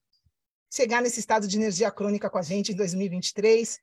chegar 0.72 1.02
nesse 1.02 1.20
estado 1.20 1.46
de 1.46 1.56
energia 1.56 1.90
crônica 1.90 2.30
com 2.30 2.38
a 2.38 2.42
gente 2.42 2.72
em 2.72 2.76
2023. 2.76 3.78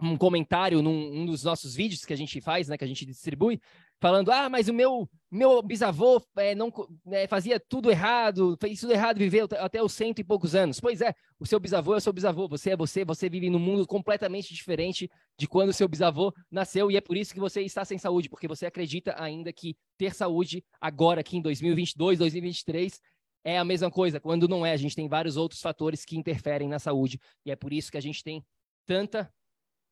um 0.00 0.16
comentário 0.16 0.82
num 0.82 1.20
um 1.22 1.24
dos 1.24 1.44
nossos 1.44 1.76
vídeos 1.76 2.04
que 2.04 2.12
a 2.12 2.16
gente 2.16 2.40
faz, 2.40 2.66
né, 2.66 2.76
que 2.76 2.82
a 2.82 2.88
gente 2.88 3.06
distribui, 3.06 3.60
falando: 4.02 4.32
ah, 4.32 4.50
mas 4.50 4.68
o 4.68 4.74
meu 4.74 5.08
meu 5.30 5.62
bisavô 5.62 6.20
é, 6.36 6.54
não 6.54 6.70
é, 7.06 7.26
fazia 7.26 7.58
tudo 7.58 7.90
errado, 7.90 8.54
fez 8.60 8.80
tudo 8.80 8.92
errado, 8.92 9.16
viveu 9.16 9.48
até 9.58 9.82
os 9.82 9.94
cento 9.94 10.18
e 10.18 10.24
poucos 10.24 10.54
anos. 10.54 10.78
Pois 10.78 11.00
é, 11.00 11.14
o 11.38 11.46
seu 11.46 11.58
bisavô 11.58 11.94
é 11.94 11.96
o 11.96 12.00
seu 12.00 12.12
bisavô, 12.12 12.46
você 12.46 12.72
é 12.72 12.76
você, 12.76 13.02
você 13.02 13.30
vive 13.30 13.48
num 13.48 13.58
mundo 13.58 13.86
completamente 13.86 14.52
diferente 14.52 15.08
de 15.38 15.48
quando 15.48 15.70
o 15.70 15.72
seu 15.72 15.88
bisavô 15.88 16.34
nasceu 16.50 16.90
e 16.90 16.98
é 16.98 17.00
por 17.00 17.16
isso 17.16 17.32
que 17.32 17.40
você 17.40 17.62
está 17.62 17.82
sem 17.82 17.96
saúde, 17.96 18.28
porque 18.28 18.46
você 18.46 18.66
acredita 18.66 19.14
ainda 19.16 19.50
que 19.54 19.74
ter 19.96 20.14
saúde 20.14 20.62
agora, 20.78 21.22
aqui 21.22 21.38
em 21.38 21.40
2022, 21.40 22.18
2023, 22.18 23.00
é 23.42 23.56
a 23.56 23.64
mesma 23.64 23.90
coisa, 23.90 24.20
quando 24.20 24.46
não 24.46 24.66
é. 24.66 24.72
A 24.72 24.76
gente 24.76 24.94
tem 24.94 25.08
vários 25.08 25.38
outros 25.38 25.62
fatores 25.62 26.04
que 26.04 26.18
interferem 26.18 26.68
na 26.68 26.78
saúde 26.78 27.18
e 27.46 27.50
é 27.50 27.56
por 27.56 27.72
isso 27.72 27.90
que 27.90 27.96
a 27.96 28.02
gente 28.02 28.22
tem 28.22 28.44
tanta 28.84 29.32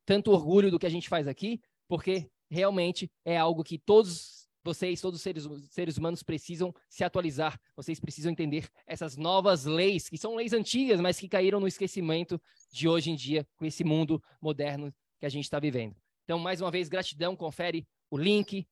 tanto 0.04 0.32
orgulho 0.32 0.70
do 0.70 0.78
que 0.78 0.86
a 0.86 0.90
gente 0.90 1.08
faz 1.08 1.28
aqui, 1.28 1.60
porque 1.88 2.28
realmente 2.50 3.10
é 3.24 3.36
algo 3.36 3.62
que 3.62 3.78
todos 3.78 4.48
vocês, 4.62 5.00
todos 5.00 5.18
os 5.18 5.22
seres, 5.22 5.48
seres 5.70 5.96
humanos 5.96 6.22
precisam 6.22 6.74
se 6.88 7.02
atualizar. 7.02 7.58
Vocês 7.74 7.98
precisam 7.98 8.30
entender 8.30 8.68
essas 8.86 9.16
novas 9.16 9.64
leis, 9.64 10.08
que 10.08 10.18
são 10.18 10.34
leis 10.34 10.52
antigas, 10.52 11.00
mas 11.00 11.18
que 11.18 11.28
caíram 11.28 11.60
no 11.60 11.68
esquecimento 11.68 12.40
de 12.70 12.88
hoje 12.88 13.10
em 13.10 13.14
dia, 13.14 13.46
com 13.56 13.64
esse 13.64 13.84
mundo 13.84 14.22
moderno 14.40 14.94
que 15.18 15.26
a 15.26 15.28
gente 15.28 15.44
está 15.44 15.58
vivendo. 15.58 15.96
Então, 16.24 16.38
mais 16.38 16.60
uma 16.60 16.70
vez, 16.70 16.88
gratidão. 16.88 17.34
Confere 17.34 17.86
o 18.10 18.18
link, 18.18 18.66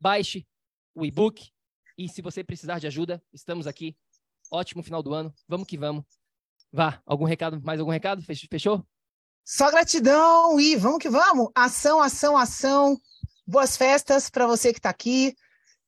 baixe 0.00 0.46
o 0.94 1.06
e-book. 1.06 1.50
E 1.96 2.08
se 2.08 2.22
você 2.22 2.44
precisar 2.44 2.78
de 2.78 2.86
ajuda, 2.86 3.22
estamos 3.32 3.66
aqui. 3.66 3.96
Ótimo 4.50 4.82
final 4.82 5.02
do 5.02 5.12
ano. 5.14 5.34
Vamos 5.46 5.66
que 5.66 5.76
vamos. 5.76 6.04
Vá, 6.72 7.02
algum 7.04 7.24
recado? 7.24 7.60
Mais 7.62 7.80
algum 7.80 7.90
recado? 7.90 8.22
Fechou? 8.22 8.86
Só 9.50 9.70
gratidão 9.70 10.60
e 10.60 10.76
vamos 10.76 10.98
que 10.98 11.08
vamos. 11.08 11.48
Ação, 11.54 12.02
ação, 12.02 12.36
ação. 12.36 13.00
Boas 13.46 13.78
festas 13.78 14.28
para 14.28 14.46
você 14.46 14.74
que 14.74 14.78
está 14.78 14.90
aqui. 14.90 15.34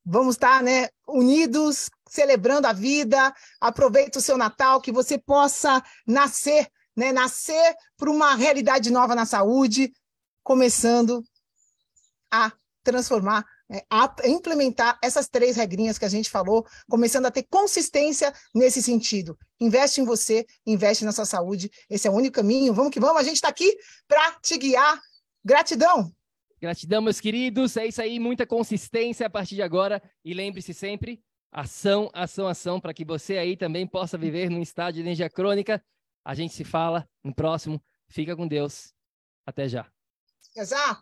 Vamos 0.03 0.33
estar 0.33 0.57
tá, 0.57 0.63
né, 0.63 0.89
unidos, 1.07 1.87
celebrando 2.09 2.65
a 2.65 2.73
vida. 2.73 3.31
Aproveita 3.61 4.17
o 4.17 4.21
seu 4.21 4.35
Natal, 4.35 4.81
que 4.81 4.91
você 4.91 5.15
possa 5.15 5.79
nascer, 6.07 6.71
né, 6.97 7.11
nascer 7.11 7.75
para 7.95 8.09
uma 8.09 8.33
realidade 8.33 8.91
nova 8.91 9.13
na 9.13 9.27
saúde, 9.27 9.93
começando 10.41 11.23
a 12.33 12.51
transformar 12.83 13.45
é, 13.71 13.85
a 13.89 14.13
implementar 14.25 14.99
essas 15.01 15.29
três 15.29 15.55
regrinhas 15.55 15.97
que 15.97 16.03
a 16.03 16.09
gente 16.09 16.29
falou, 16.29 16.65
começando 16.89 17.25
a 17.25 17.31
ter 17.31 17.43
consistência 17.43 18.33
nesse 18.53 18.83
sentido. 18.83 19.37
Investe 19.61 20.01
em 20.01 20.03
você, 20.03 20.45
investe 20.65 21.05
na 21.05 21.13
sua 21.13 21.23
saúde. 21.23 21.71
Esse 21.89 22.05
é 22.05 22.11
o 22.11 22.13
único 22.13 22.35
caminho. 22.35 22.73
Vamos 22.73 22.91
que 22.91 22.99
vamos. 22.99 23.21
A 23.21 23.23
gente 23.23 23.35
está 23.35 23.47
aqui 23.47 23.77
para 24.07 24.33
te 24.41 24.57
guiar. 24.57 25.01
Gratidão. 25.43 26.11
Gratidão, 26.59 27.01
meus 27.01 27.21
queridos. 27.21 27.77
É 27.77 27.87
isso 27.87 28.01
aí. 28.01 28.19
Muita 28.19 28.45
consistência 28.45 29.25
a 29.25 29.29
partir 29.29 29.55
de 29.55 29.61
agora. 29.61 30.01
E 30.25 30.33
lembre-se 30.33 30.73
sempre: 30.73 31.23
ação, 31.49 32.09
ação, 32.13 32.47
ação, 32.47 32.79
para 32.79 32.93
que 32.93 33.05
você 33.05 33.37
aí 33.37 33.55
também 33.55 33.87
possa 33.87 34.17
viver 34.17 34.49
num 34.49 34.61
estado 34.61 34.95
de 34.95 34.99
energia 34.99 35.29
crônica. 35.29 35.81
A 36.25 36.35
gente 36.35 36.53
se 36.53 36.65
fala 36.65 37.07
no 37.23 37.33
próximo. 37.33 37.81
Fica 38.09 38.35
com 38.35 38.47
Deus. 38.47 38.93
Até 39.45 39.69
já. 39.69 39.89
Até 40.51 40.65
já. 40.65 41.01